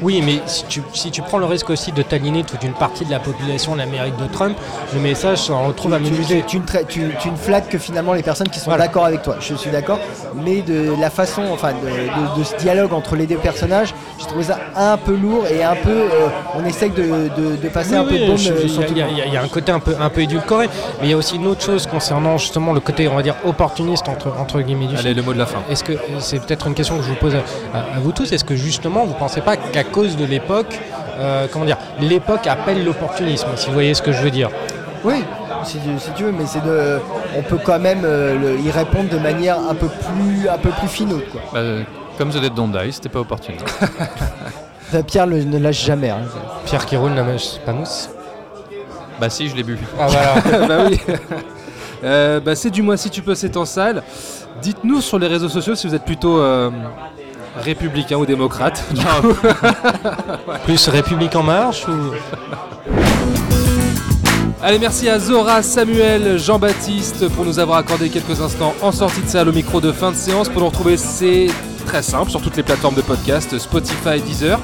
[0.03, 3.05] Oui, mais si tu, si tu prends le risque aussi de t'aligner toute une partie
[3.05, 4.57] de la population de l'Amérique de Trump,
[4.95, 7.79] le message se retrouve à tu, tu, tu ne tra- tu- tu ne flattes que
[7.79, 8.85] finalement les personnes qui sont Voilà.
[8.87, 9.37] d'accord avec toi.
[9.41, 9.99] Je suis d'accord,
[10.35, 14.27] mais de la façon, enfin, de, de- de ce dialogue entre les deux personnages, j'ai
[14.27, 15.91] trouvé ça un peu lourd et un peu.
[15.91, 19.03] euh, on essaye de, de- de passer Oui, un peu de je- euh, il y
[19.03, 20.69] a- y, y un côté un peu, un peu édulcoré,
[21.01, 23.37] mais il y a aussi une autre chose concernant justement le côté, on va dire,
[23.45, 25.17] opportuniste entre, entre guillemets du Allez, film.
[25.17, 25.59] le mot de la fin.
[25.71, 27.39] Est-ce que c'est peut-être une question que je vous pose à,
[27.77, 30.79] à- à vous tous Est-ce que justement vous pensez pas qu'à cause de l'époque,
[31.19, 34.51] euh, comment dire, l'époque appelle l'opportunisme, si vous voyez ce que je veux dire
[35.05, 35.25] Oui,
[35.65, 36.99] si, tu- si tu veux, mais c'est de.
[37.37, 40.71] On peut quand même euh, le- y répondre de manière un peu plus, un peu
[40.71, 41.41] plus finaude, quoi.
[41.53, 41.83] Bah, euh,
[42.19, 43.53] comme The Dead Don't Die, c'était pas opportun.
[43.81, 46.11] Enfin, Pierre le- ne lâche jamais.
[46.11, 46.21] hein.
[46.65, 48.09] Pierre qui roule la mèche pas mousse.
[49.21, 49.79] bah si, je l'ai bu.
[49.99, 50.67] Ah voilà.
[50.67, 51.01] bah oui.
[52.05, 54.03] Euh, bah, c'est du mois si tu peux, c'est en salle.
[54.63, 56.71] Dites-nous sur les réseaux sociaux si vous êtes plutôt euh,
[57.57, 58.85] républicain ou démocrate.
[60.65, 62.13] Plus République en marche ou?
[64.63, 69.29] Allez, merci à Zora, Samuel, Jean-Baptiste pour nous avoir accordé quelques instants en sortie de
[69.29, 70.49] salle au micro de fin de séance.
[70.49, 71.47] Pour nous retrouver, c'est
[71.87, 74.59] très simple sur toutes les plateformes de podcast, Spotify, Deezer.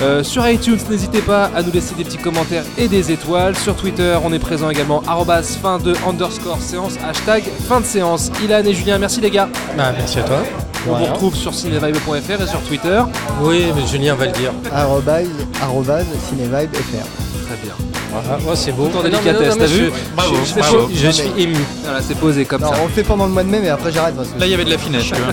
[0.00, 3.56] Euh, sur iTunes, n'hésitez pas à nous laisser des petits commentaires et des étoiles.
[3.56, 8.30] Sur Twitter, on est présent également, arrobas fin de underscore séance, hashtag fin de séance.
[8.42, 9.48] Ilan et Julien, merci les gars.
[9.76, 10.42] Bah, merci à toi.
[10.88, 13.00] On vous retrouve sur cinevibe.fr et sur Twitter.
[13.40, 14.52] Oui, mais Julien va le dire.
[14.74, 15.26] Arrobase,
[15.62, 17.46] arrobase, cinevibe FR.
[17.46, 17.74] Très bien.
[18.14, 18.90] Ah, ouais, c'est beau.
[19.02, 20.88] Mais délicatesse, t'as vu je- Bravo, je, je- bravo.
[20.92, 21.56] je suis ému.
[21.84, 22.74] Voilà, c'est posé comme Non, ça.
[22.82, 24.16] on le fait pendant le mois de mai, mais après j'arrête.
[24.16, 25.32] parce que- Là, il y avait de la finesse, tu vois.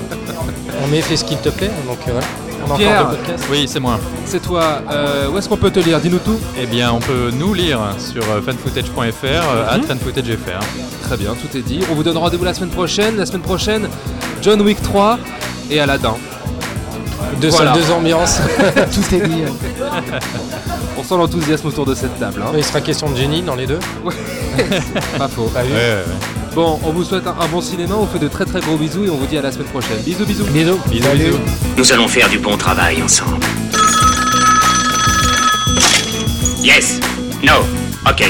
[0.84, 2.28] On met fait ce qu'il te plaît, donc euh, voilà.
[2.68, 3.08] On a Pierre.
[3.52, 4.00] Oui, c'est moi.
[4.26, 4.82] C'est toi.
[4.92, 6.40] Euh, où est-ce qu'on peut te lire Dis-nous tout.
[6.62, 10.60] Eh bien, on peut nous lire sur euh, fanfootage.fr, euh, at fanfootagefr.
[11.04, 11.80] Très bien, tout est dit.
[11.92, 13.18] On vous donne rendez-vous la semaine prochaine.
[13.18, 13.88] La semaine prochaine,
[14.42, 15.20] John Wick 3
[15.72, 16.16] et Aladdin.
[17.42, 17.74] Deux Voilà.
[17.74, 18.40] salles, deux ambiances.
[18.94, 19.44] Tout est dit.
[20.98, 22.42] On sent l'enthousiasme autour de cette table.
[22.46, 22.52] hein.
[22.58, 23.80] Il sera question de Jenny dans les deux.
[25.18, 25.50] Pas faux.
[25.54, 25.72] Pas vu.
[26.60, 27.96] Bon, on vous souhaite un, un bon cinéma.
[27.96, 29.70] On vous fait de très très gros bisous et on vous dit à la semaine
[29.70, 29.96] prochaine.
[30.04, 30.44] Bisous, bisous.
[30.48, 30.78] Bisous.
[30.90, 31.24] Bisous, Salut.
[31.24, 31.38] bisous.
[31.78, 33.46] Nous allons faire du bon travail ensemble.
[36.62, 37.00] Yes.
[37.42, 37.54] No.
[38.06, 38.30] Ok.